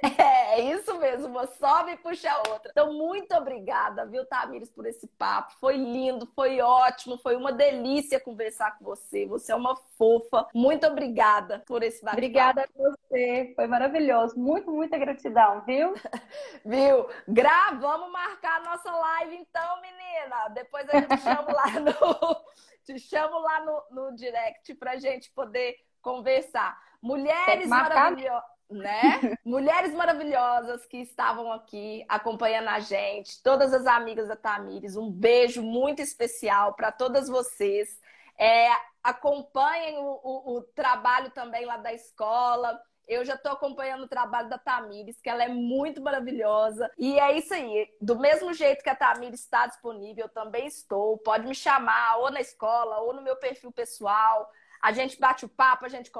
[0.51, 2.71] é, isso mesmo, uma sobe e puxa a outra.
[2.71, 5.53] Então, muito obrigada, viu, Tamires, por esse papo.
[5.61, 9.27] Foi lindo, foi ótimo, foi uma delícia conversar com você.
[9.27, 10.47] Você é uma fofa.
[10.55, 12.19] Muito obrigada por esse bate-papo.
[12.19, 14.39] Obrigada a você, foi maravilhoso.
[14.39, 15.95] Muito, muita gratidão, viu?
[16.65, 17.09] viu?
[17.29, 20.49] Gra, vamos marcar a nossa live então, menina.
[20.49, 22.51] Depois a gente chama lá no...
[22.85, 26.79] Te chamo lá no, no direct pra gente poder conversar.
[27.03, 29.37] Mulheres maravilhosas, né?
[29.45, 35.63] Mulheres maravilhosas que estavam aqui acompanhando a gente, todas as amigas da Tamires, um beijo
[35.63, 37.99] muito especial para todas vocês.
[38.39, 38.69] É,
[39.03, 42.81] acompanhem o, o, o trabalho também lá da escola.
[43.07, 46.89] Eu já estou acompanhando o trabalho da Tamires, que ela é muito maravilhosa.
[46.97, 47.89] E é isso aí.
[48.01, 51.19] Do mesmo jeito que a Tamires está disponível, eu também estou.
[51.19, 54.49] Pode me chamar ou na escola ou no meu perfil pessoal.
[54.83, 56.11] A gente bate o papo, a gente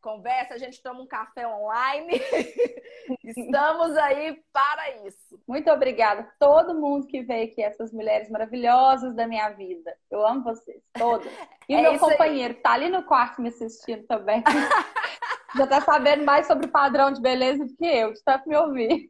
[0.00, 2.20] conversa, a gente toma um café online.
[3.24, 5.40] Estamos aí para isso.
[5.48, 9.96] Muito obrigada a todo mundo que veio aqui, essas mulheres maravilhosas da minha vida.
[10.10, 11.32] Eu amo vocês, todas.
[11.68, 14.44] E o é meu companheiro, que tá ali no quarto me assistindo também.
[15.56, 18.56] Já tá sabendo mais sobre o padrão de beleza do que eu, de tanto me
[18.56, 19.08] ouvir.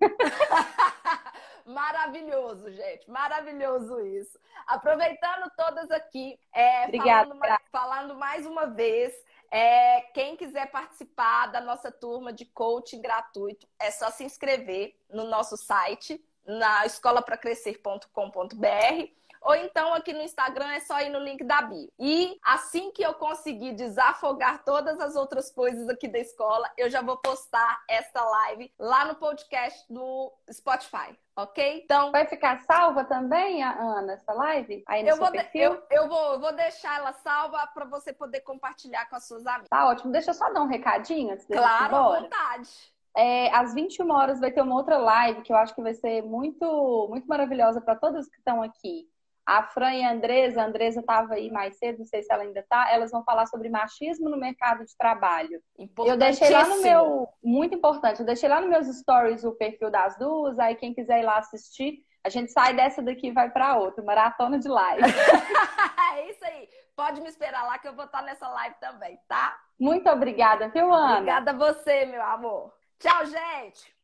[1.73, 3.11] Maravilhoso, gente.
[3.11, 4.39] Maravilhoso isso.
[4.67, 9.15] Aproveitando todas aqui, é, Obrigada, falando, falando, mais uma vez,
[9.51, 15.25] é, quem quiser participar da nossa turma de coaching gratuito, é só se inscrever no
[15.25, 21.63] nosso site, na escolapracrescer.com.br ou então aqui no Instagram é só ir no link da
[21.63, 21.91] bio.
[21.99, 27.01] E assim que eu conseguir desafogar todas as outras coisas aqui da escola, eu já
[27.03, 31.17] vou postar esta live lá no podcast do Spotify.
[31.37, 31.83] Ok?
[31.85, 32.13] Então.
[32.13, 34.83] Vai ficar salva também, Ana, essa live?
[34.87, 35.63] Aí no eu, vou perfil?
[35.63, 39.47] eu, eu, vou, eu vou deixar ela salva para você poder compartilhar com as suas
[39.47, 39.69] amigas.
[39.71, 40.13] Tá ótimo.
[40.13, 42.71] Deixa eu só dar um recadinho antes de Claro, à vontade.
[43.17, 46.23] É, às 21 horas vai ter uma outra live que eu acho que vai ser
[46.23, 49.09] muito, muito maravilhosa para todos que estão aqui.
[49.51, 52.45] A Fran e a Andresa, a Andresa estava aí mais cedo, não sei se ela
[52.45, 55.61] ainda está, elas vão falar sobre machismo no mercado de trabalho.
[56.07, 59.91] Eu deixei lá no meu, muito importante, eu deixei lá nos meus stories o perfil
[59.91, 63.51] das duas, aí quem quiser ir lá assistir, a gente sai dessa daqui e vai
[63.51, 65.03] para outra, maratona de live.
[66.15, 66.69] é isso aí.
[66.95, 69.59] Pode me esperar lá que eu vou estar nessa live também, tá?
[69.79, 71.15] Muito obrigada, viu, Ana?
[71.15, 72.73] Obrigada a você, meu amor.
[72.99, 74.00] Tchau, gente!